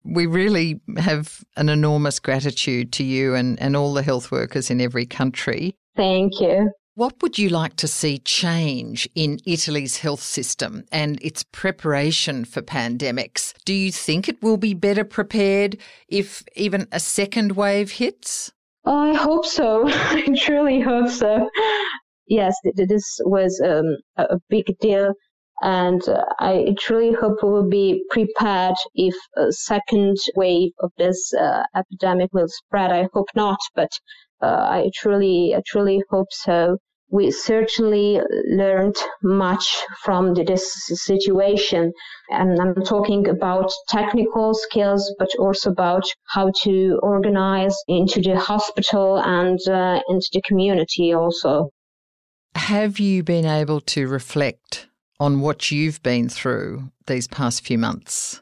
We 0.05 0.25
really 0.25 0.81
have 0.97 1.43
an 1.55 1.69
enormous 1.69 2.19
gratitude 2.19 2.91
to 2.93 3.03
you 3.03 3.35
and, 3.35 3.59
and 3.59 3.75
all 3.75 3.93
the 3.93 4.03
health 4.03 4.31
workers 4.31 4.69
in 4.69 4.81
every 4.81 5.05
country. 5.05 5.75
Thank 5.95 6.39
you. 6.39 6.71
What 6.95 7.15
would 7.23 7.39
you 7.39 7.49
like 7.49 7.75
to 7.77 7.87
see 7.87 8.19
change 8.19 9.09
in 9.15 9.39
Italy's 9.47 9.97
health 9.97 10.21
system 10.21 10.83
and 10.91 11.19
its 11.23 11.41
preparation 11.41 12.45
for 12.45 12.61
pandemics? 12.61 13.53
Do 13.65 13.73
you 13.73 13.91
think 13.91 14.29
it 14.29 14.43
will 14.43 14.57
be 14.57 14.75
better 14.75 15.03
prepared 15.03 15.77
if 16.07 16.43
even 16.55 16.87
a 16.91 16.99
second 16.99 17.53
wave 17.53 17.91
hits? 17.91 18.51
I 18.85 19.13
hope 19.13 19.45
so. 19.45 19.83
I 19.87 20.25
truly 20.37 20.79
hope 20.81 21.09
so. 21.09 21.49
Yes, 22.27 22.55
this 22.75 23.19
was 23.25 23.61
um, 23.63 23.97
a 24.17 24.39
big 24.49 24.65
deal, 24.79 25.13
and 25.61 26.01
uh, 26.07 26.23
I 26.39 26.75
truly 26.79 27.13
hope 27.13 27.43
we 27.43 27.49
will 27.49 27.69
be 27.69 28.03
prepared 28.09 28.75
if 28.95 29.15
a 29.37 29.51
second 29.51 30.17
wave 30.35 30.71
of 30.79 30.91
this 30.97 31.33
uh, 31.33 31.63
epidemic 31.75 32.31
will 32.33 32.47
spread. 32.47 32.91
I 32.91 33.09
hope 33.13 33.27
not, 33.35 33.59
but 33.75 33.91
uh, 34.41 34.67
I 34.77 34.91
truly, 34.95 35.53
I 35.55 35.61
truly 35.67 36.01
hope 36.09 36.31
so. 36.31 36.77
We 37.13 37.29
certainly 37.29 38.19
learned 38.49 38.95
much 39.21 39.83
from 40.03 40.33
this 40.33 40.65
situation. 41.05 41.93
And 42.31 42.59
I'm 42.59 42.83
talking 42.83 43.29
about 43.29 43.71
technical 43.87 44.55
skills, 44.55 45.13
but 45.19 45.29
also 45.37 45.69
about 45.69 46.03
how 46.29 46.51
to 46.63 46.99
organize 47.03 47.77
into 47.87 48.19
the 48.19 48.39
hospital 48.39 49.19
and 49.19 49.59
uh, 49.67 50.01
into 50.09 50.27
the 50.33 50.41
community 50.41 51.13
also. 51.13 51.69
Have 52.55 52.99
you 52.99 53.21
been 53.21 53.45
able 53.45 53.81
to 53.81 54.07
reflect 54.07 54.87
on 55.19 55.41
what 55.41 55.71
you've 55.71 56.01
been 56.01 56.29
through 56.29 56.91
these 57.05 57.27
past 57.27 57.63
few 57.63 57.77
months? 57.77 58.41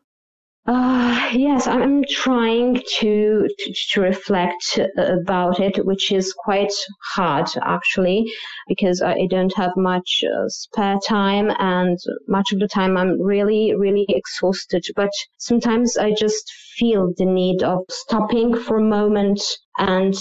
Uh, 0.67 1.29
yes, 1.33 1.65
I'm 1.65 2.03
trying 2.07 2.75
to, 2.99 3.47
to, 3.57 3.73
to 3.93 4.01
reflect 4.01 4.79
about 4.95 5.59
it, 5.59 5.83
which 5.85 6.11
is 6.11 6.33
quite 6.33 6.71
hard 7.15 7.47
actually, 7.63 8.31
because 8.67 9.01
I 9.01 9.25
don't 9.27 9.53
have 9.55 9.71
much 9.75 10.23
uh, 10.23 10.47
spare 10.49 10.99
time, 11.07 11.51
and 11.57 11.97
much 12.27 12.51
of 12.53 12.59
the 12.59 12.67
time 12.67 12.95
I'm 12.95 13.19
really, 13.19 13.73
really 13.75 14.05
exhausted. 14.09 14.85
But 14.95 15.09
sometimes 15.39 15.97
I 15.97 16.13
just 16.13 16.51
feel 16.77 17.11
the 17.17 17.25
need 17.25 17.63
of 17.63 17.79
stopping 17.89 18.55
for 18.55 18.77
a 18.77 18.83
moment 18.83 19.41
and 19.79 20.15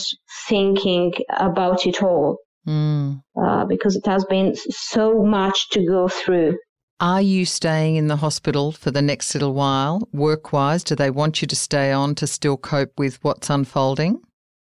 thinking 0.48 1.12
about 1.36 1.86
it 1.86 2.02
all. 2.02 2.38
Mm. 2.66 3.22
Uh, 3.36 3.64
because 3.64 3.96
it 3.96 4.06
has 4.06 4.24
been 4.26 4.54
so 4.54 5.22
much 5.22 5.70
to 5.70 5.86
go 5.86 6.08
through. 6.08 6.58
Are 7.00 7.22
you 7.22 7.46
staying 7.46 7.96
in 7.96 8.08
the 8.08 8.16
hospital 8.16 8.72
for 8.72 8.90
the 8.90 9.00
next 9.00 9.34
little 9.34 9.54
while, 9.54 10.06
work 10.12 10.52
wise? 10.52 10.84
Do 10.84 10.94
they 10.94 11.10
want 11.10 11.40
you 11.40 11.48
to 11.48 11.56
stay 11.56 11.92
on 11.92 12.14
to 12.16 12.26
still 12.26 12.58
cope 12.58 12.92
with 12.98 13.24
what's 13.24 13.48
unfolding? 13.48 14.20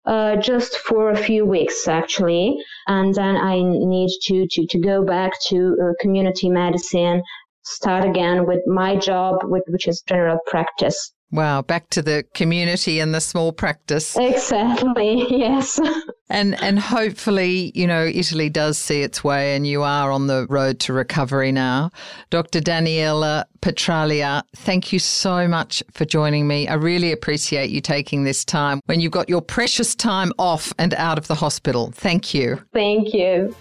Uh, 0.06 0.36
just 0.36 0.76
for 0.76 1.10
a 1.10 1.16
few 1.16 1.44
weeks, 1.44 1.88
actually. 1.88 2.56
And 2.86 3.12
then 3.12 3.36
I 3.36 3.56
need 3.60 4.10
to, 4.26 4.46
to, 4.52 4.66
to 4.68 4.78
go 4.78 5.04
back 5.04 5.32
to 5.48 5.76
uh, 5.82 5.92
community 6.00 6.48
medicine, 6.48 7.24
start 7.64 8.08
again 8.08 8.46
with 8.46 8.60
my 8.68 8.94
job, 8.94 9.40
with, 9.42 9.64
which 9.66 9.88
is 9.88 10.00
general 10.06 10.38
practice. 10.46 11.12
Wow, 11.32 11.62
back 11.62 11.88
to 11.90 12.02
the 12.02 12.24
community 12.34 13.00
and 13.00 13.14
the 13.14 13.20
small 13.20 13.52
practice. 13.52 14.18
Exactly, 14.18 15.26
yes. 15.30 15.80
And 16.28 16.62
and 16.62 16.78
hopefully, 16.78 17.72
you 17.74 17.86
know, 17.86 18.04
Italy 18.04 18.50
does 18.50 18.76
see 18.76 19.00
its 19.00 19.24
way 19.24 19.56
and 19.56 19.66
you 19.66 19.82
are 19.82 20.10
on 20.10 20.26
the 20.26 20.46
road 20.50 20.78
to 20.80 20.92
recovery 20.92 21.50
now. 21.50 21.90
Dr. 22.28 22.60
Daniela 22.60 23.44
Petralia, 23.60 24.42
thank 24.56 24.92
you 24.92 24.98
so 24.98 25.48
much 25.48 25.82
for 25.90 26.04
joining 26.04 26.46
me. 26.46 26.68
I 26.68 26.74
really 26.74 27.12
appreciate 27.12 27.70
you 27.70 27.80
taking 27.80 28.24
this 28.24 28.44
time 28.44 28.80
when 28.84 29.00
you've 29.00 29.12
got 29.12 29.30
your 29.30 29.40
precious 29.40 29.94
time 29.94 30.32
off 30.38 30.70
and 30.78 30.92
out 30.94 31.16
of 31.16 31.28
the 31.28 31.34
hospital. 31.34 31.92
Thank 31.94 32.34
you. 32.34 32.60
Thank 32.74 33.14
you. 33.14 33.56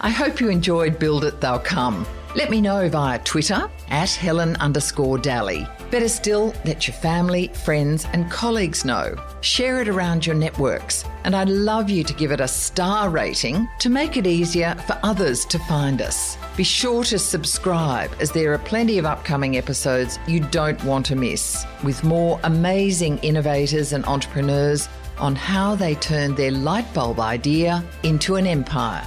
I 0.00 0.10
hope 0.10 0.40
you 0.40 0.48
enjoyed 0.48 0.98
Build 0.98 1.24
It 1.24 1.40
They'll 1.40 1.60
Come. 1.60 2.04
Let 2.34 2.50
me 2.50 2.60
know 2.60 2.88
via 2.88 3.20
Twitter 3.20 3.70
at 3.90 4.10
Helen 4.10 4.56
underscore 4.56 5.18
Dalley. 5.18 5.68
Better 5.92 6.08
still, 6.08 6.54
let 6.64 6.88
your 6.88 6.94
family, 6.94 7.48
friends, 7.48 8.06
and 8.14 8.30
colleagues 8.30 8.82
know. 8.82 9.14
Share 9.42 9.82
it 9.82 9.88
around 9.88 10.24
your 10.24 10.34
networks, 10.34 11.04
and 11.24 11.36
I'd 11.36 11.50
love 11.50 11.90
you 11.90 12.02
to 12.02 12.14
give 12.14 12.32
it 12.32 12.40
a 12.40 12.48
star 12.48 13.10
rating 13.10 13.68
to 13.80 13.90
make 13.90 14.16
it 14.16 14.26
easier 14.26 14.74
for 14.86 14.98
others 15.02 15.44
to 15.44 15.58
find 15.58 16.00
us. 16.00 16.38
Be 16.56 16.64
sure 16.64 17.04
to 17.04 17.18
subscribe, 17.18 18.10
as 18.20 18.32
there 18.32 18.54
are 18.54 18.58
plenty 18.58 18.96
of 18.96 19.04
upcoming 19.04 19.58
episodes 19.58 20.18
you 20.26 20.40
don't 20.40 20.82
want 20.82 21.04
to 21.06 21.14
miss, 21.14 21.66
with 21.84 22.02
more 22.02 22.40
amazing 22.44 23.18
innovators 23.18 23.92
and 23.92 24.02
entrepreneurs 24.06 24.88
on 25.18 25.36
how 25.36 25.74
they 25.74 25.94
turned 25.96 26.38
their 26.38 26.52
light 26.52 26.90
bulb 26.94 27.20
idea 27.20 27.84
into 28.02 28.36
an 28.36 28.46
empire. 28.46 29.06